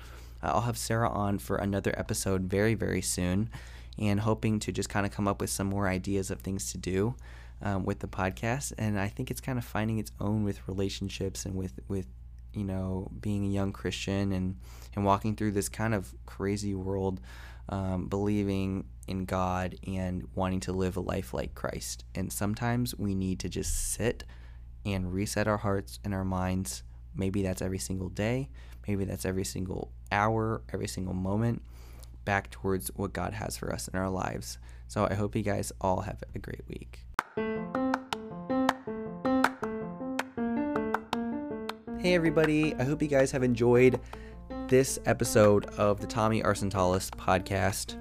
I'll 0.44 0.62
have 0.62 0.78
Sarah 0.78 1.10
on 1.10 1.40
for 1.40 1.58
another 1.58 1.94
episode 1.98 2.44
very 2.44 2.76
very 2.76 3.02
soon, 3.02 3.50
and 3.98 4.20
hoping 4.20 4.60
to 4.60 4.72
just 4.72 4.90
kind 4.90 5.06
of 5.06 5.12
come 5.12 5.28
up 5.28 5.42
with 5.42 5.50
some 5.50 5.68
more 5.68 5.88
ideas 5.88 6.30
of 6.30 6.42
things 6.42 6.72
to 6.72 6.78
do. 6.78 7.16
Um, 7.62 7.86
with 7.86 8.00
the 8.00 8.10
podcast, 8.10 8.74
and 8.78 9.00
I 9.00 9.08
think 9.08 9.32
it's 9.32 9.40
kind 9.40 9.58
of 9.58 9.64
finding 9.64 9.98
its 9.98 10.12
own 10.20 10.44
with 10.44 10.68
relationships 10.68 11.46
and 11.46 11.56
with 11.56 11.80
with 11.88 12.08
you 12.54 12.64
know, 12.64 13.12
being 13.20 13.46
a 13.46 13.50
young 13.50 13.72
Christian 13.72 14.32
and, 14.32 14.58
and 14.96 15.06
walking 15.06 15.36
through 15.36 15.52
this 15.52 15.70
kind 15.70 15.94
of 15.94 16.14
crazy 16.26 16.76
world, 16.76 17.20
um, 17.70 18.08
believing 18.08 18.86
in 19.08 19.26
God 19.26 19.76
and 19.86 20.28
wanting 20.36 20.60
to 20.62 20.72
live 20.72 20.98
a 20.98 21.02
life 21.02 21.34
like 21.34 21.56
Christ. 21.56 22.06
And 22.16 22.32
sometimes 22.32 22.98
we 22.98 23.16
need 23.16 23.40
to 23.40 23.50
just 23.50 23.92
sit 23.92 24.24
and 24.86 25.14
reset 25.14 25.48
our 25.48 25.58
hearts 25.58 26.00
and 26.04 26.14
our 26.14 26.26
minds. 26.26 26.84
Maybe 27.16 27.44
that's 27.44 27.62
every 27.62 27.80
single 27.80 28.10
day, 28.10 28.50
maybe 28.88 29.06
that's 29.06 29.26
every 29.26 29.46
single 29.46 29.92
hour, 30.12 30.62
every 30.72 30.88
single 30.88 31.14
moment 31.14 31.62
back 32.26 32.50
towards 32.50 32.90
what 32.96 33.14
God 33.14 33.34
has 33.34 33.58
for 33.58 33.72
us 33.72 33.88
in 33.88 34.00
our 34.00 34.10
lives. 34.10 34.58
So 34.88 35.08
I 35.10 35.16
hope 35.16 35.36
you 35.36 35.44
guys 35.44 35.72
all 35.82 36.02
have 36.02 36.24
a 36.34 36.40
great 36.40 36.62
week. 36.68 37.06
Hey, 42.04 42.16
everybody. 42.16 42.76
I 42.76 42.84
hope 42.84 43.02
you 43.02 43.08
guys 43.08 43.32
have 43.32 43.44
enjoyed 43.44 43.98
this 44.68 45.00
episode 45.06 45.68
of 45.78 46.02
the 46.02 46.06
Tommy 46.06 46.44
Arsentalis 46.44 47.10
podcast. 47.12 47.96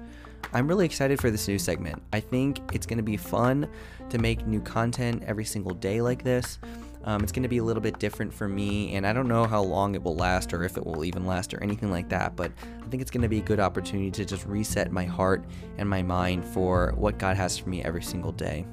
I'm 0.51 0.67
really 0.67 0.85
excited 0.85 1.21
for 1.21 1.31
this 1.31 1.47
new 1.47 1.57
segment. 1.57 2.03
I 2.11 2.19
think 2.19 2.59
it's 2.73 2.85
going 2.85 2.97
to 2.97 3.03
be 3.03 3.15
fun 3.15 3.69
to 4.09 4.17
make 4.17 4.45
new 4.45 4.59
content 4.59 5.23
every 5.25 5.45
single 5.45 5.73
day 5.73 6.01
like 6.01 6.21
this. 6.21 6.59
Um, 7.05 7.23
it's 7.23 7.31
going 7.31 7.43
to 7.43 7.49
be 7.49 7.59
a 7.59 7.63
little 7.63 7.79
bit 7.79 7.97
different 7.97 8.33
for 8.33 8.49
me, 8.49 8.93
and 8.93 9.07
I 9.07 9.13
don't 9.13 9.29
know 9.29 9.45
how 9.45 9.61
long 9.61 9.95
it 9.95 10.03
will 10.03 10.17
last 10.17 10.53
or 10.53 10.65
if 10.65 10.75
it 10.75 10.85
will 10.85 11.05
even 11.05 11.25
last 11.25 11.53
or 11.53 11.63
anything 11.63 11.89
like 11.89 12.09
that, 12.09 12.35
but 12.35 12.51
I 12.85 12.89
think 12.89 13.01
it's 13.01 13.11
going 13.11 13.21
to 13.21 13.29
be 13.29 13.39
a 13.39 13.43
good 13.43 13.61
opportunity 13.61 14.11
to 14.11 14.25
just 14.25 14.45
reset 14.45 14.91
my 14.91 15.05
heart 15.05 15.45
and 15.77 15.89
my 15.89 16.03
mind 16.03 16.43
for 16.43 16.93
what 16.97 17.17
God 17.19 17.37
has 17.37 17.57
for 17.57 17.69
me 17.69 17.81
every 17.83 18.03
single 18.03 18.33
day. 18.33 18.65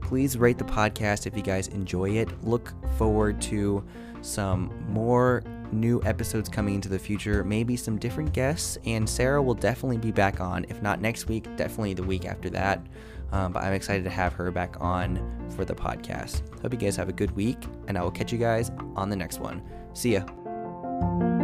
Please 0.00 0.38
rate 0.38 0.58
the 0.58 0.64
podcast 0.64 1.26
if 1.26 1.36
you 1.36 1.42
guys 1.42 1.66
enjoy 1.66 2.10
it. 2.10 2.44
Look 2.44 2.72
forward 2.96 3.42
to 3.42 3.84
some 4.26 4.72
more 4.88 5.42
new 5.72 6.02
episodes 6.04 6.48
coming 6.48 6.74
into 6.74 6.88
the 6.88 6.98
future, 6.98 7.44
maybe 7.44 7.76
some 7.76 7.98
different 7.98 8.32
guests, 8.32 8.78
and 8.84 9.08
Sarah 9.08 9.42
will 9.42 9.54
definitely 9.54 9.98
be 9.98 10.12
back 10.12 10.40
on. 10.40 10.64
If 10.68 10.82
not 10.82 11.00
next 11.00 11.28
week, 11.28 11.44
definitely 11.56 11.94
the 11.94 12.02
week 12.02 12.24
after 12.24 12.50
that. 12.50 12.86
Um, 13.32 13.52
but 13.52 13.64
I'm 13.64 13.72
excited 13.72 14.04
to 14.04 14.10
have 14.10 14.32
her 14.34 14.50
back 14.50 14.76
on 14.80 15.18
for 15.56 15.64
the 15.64 15.74
podcast. 15.74 16.42
Hope 16.62 16.72
you 16.72 16.78
guys 16.78 16.96
have 16.96 17.08
a 17.08 17.12
good 17.12 17.32
week, 17.32 17.58
and 17.88 17.98
I 17.98 18.02
will 18.02 18.12
catch 18.12 18.32
you 18.32 18.38
guys 18.38 18.70
on 18.94 19.10
the 19.10 19.16
next 19.16 19.40
one. 19.40 19.62
See 19.94 20.12
ya. 20.12 21.35